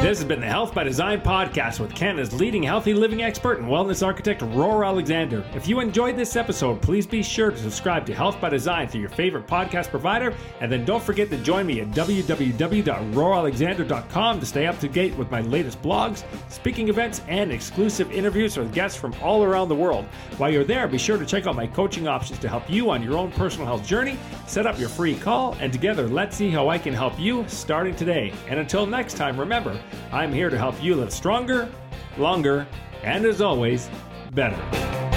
This 0.00 0.20
has 0.20 0.28
been 0.28 0.40
the 0.40 0.46
Health 0.46 0.74
by 0.74 0.84
Design 0.84 1.20
podcast 1.20 1.80
with 1.80 1.92
Canada's 1.92 2.32
leading 2.32 2.62
healthy 2.62 2.94
living 2.94 3.24
expert 3.24 3.58
and 3.58 3.66
wellness 3.66 4.06
architect, 4.06 4.42
Ror 4.42 4.86
Alexander. 4.86 5.44
If 5.54 5.66
you 5.66 5.80
enjoyed 5.80 6.16
this 6.16 6.36
episode, 6.36 6.80
please 6.80 7.04
be 7.04 7.20
sure 7.20 7.50
to 7.50 7.58
subscribe 7.58 8.06
to 8.06 8.14
Health 8.14 8.40
by 8.40 8.48
Design 8.48 8.86
through 8.86 9.00
your 9.00 9.10
favorite 9.10 9.48
podcast 9.48 9.90
provider. 9.90 10.32
And 10.60 10.70
then 10.70 10.84
don't 10.84 11.02
forget 11.02 11.30
to 11.30 11.36
join 11.38 11.66
me 11.66 11.80
at 11.80 11.90
www.roralexander.com 11.90 14.40
to 14.40 14.46
stay 14.46 14.66
up 14.66 14.78
to 14.78 14.88
date 14.88 15.16
with 15.16 15.32
my 15.32 15.40
latest 15.40 15.82
blogs, 15.82 16.22
speaking 16.48 16.88
events, 16.88 17.22
and 17.26 17.50
exclusive 17.50 18.12
interviews 18.12 18.56
with 18.56 18.72
guests 18.72 18.96
from 18.98 19.16
all 19.20 19.42
around 19.42 19.68
the 19.68 19.74
world. 19.74 20.04
While 20.38 20.52
you're 20.52 20.62
there, 20.62 20.86
be 20.86 20.96
sure 20.96 21.18
to 21.18 21.26
check 21.26 21.48
out 21.48 21.56
my 21.56 21.66
coaching 21.66 22.06
options 22.06 22.38
to 22.38 22.48
help 22.48 22.70
you 22.70 22.88
on 22.90 23.02
your 23.02 23.18
own 23.18 23.32
personal 23.32 23.66
health 23.66 23.84
journey. 23.84 24.16
Set 24.46 24.64
up 24.64 24.78
your 24.78 24.90
free 24.90 25.16
call, 25.16 25.56
and 25.60 25.72
together, 25.72 26.06
let's 26.08 26.36
see 26.36 26.50
how 26.50 26.68
I 26.68 26.78
can 26.78 26.94
help 26.94 27.18
you 27.18 27.44
starting 27.48 27.96
today. 27.96 28.32
And 28.48 28.60
until 28.60 28.86
next 28.86 29.16
time, 29.18 29.38
remember, 29.38 29.78
I'm 30.12 30.32
here 30.32 30.50
to 30.50 30.58
help 30.58 30.82
you 30.82 30.94
live 30.94 31.12
stronger, 31.12 31.68
longer, 32.16 32.66
and 33.02 33.24
as 33.24 33.40
always, 33.40 33.88
better. 34.32 35.07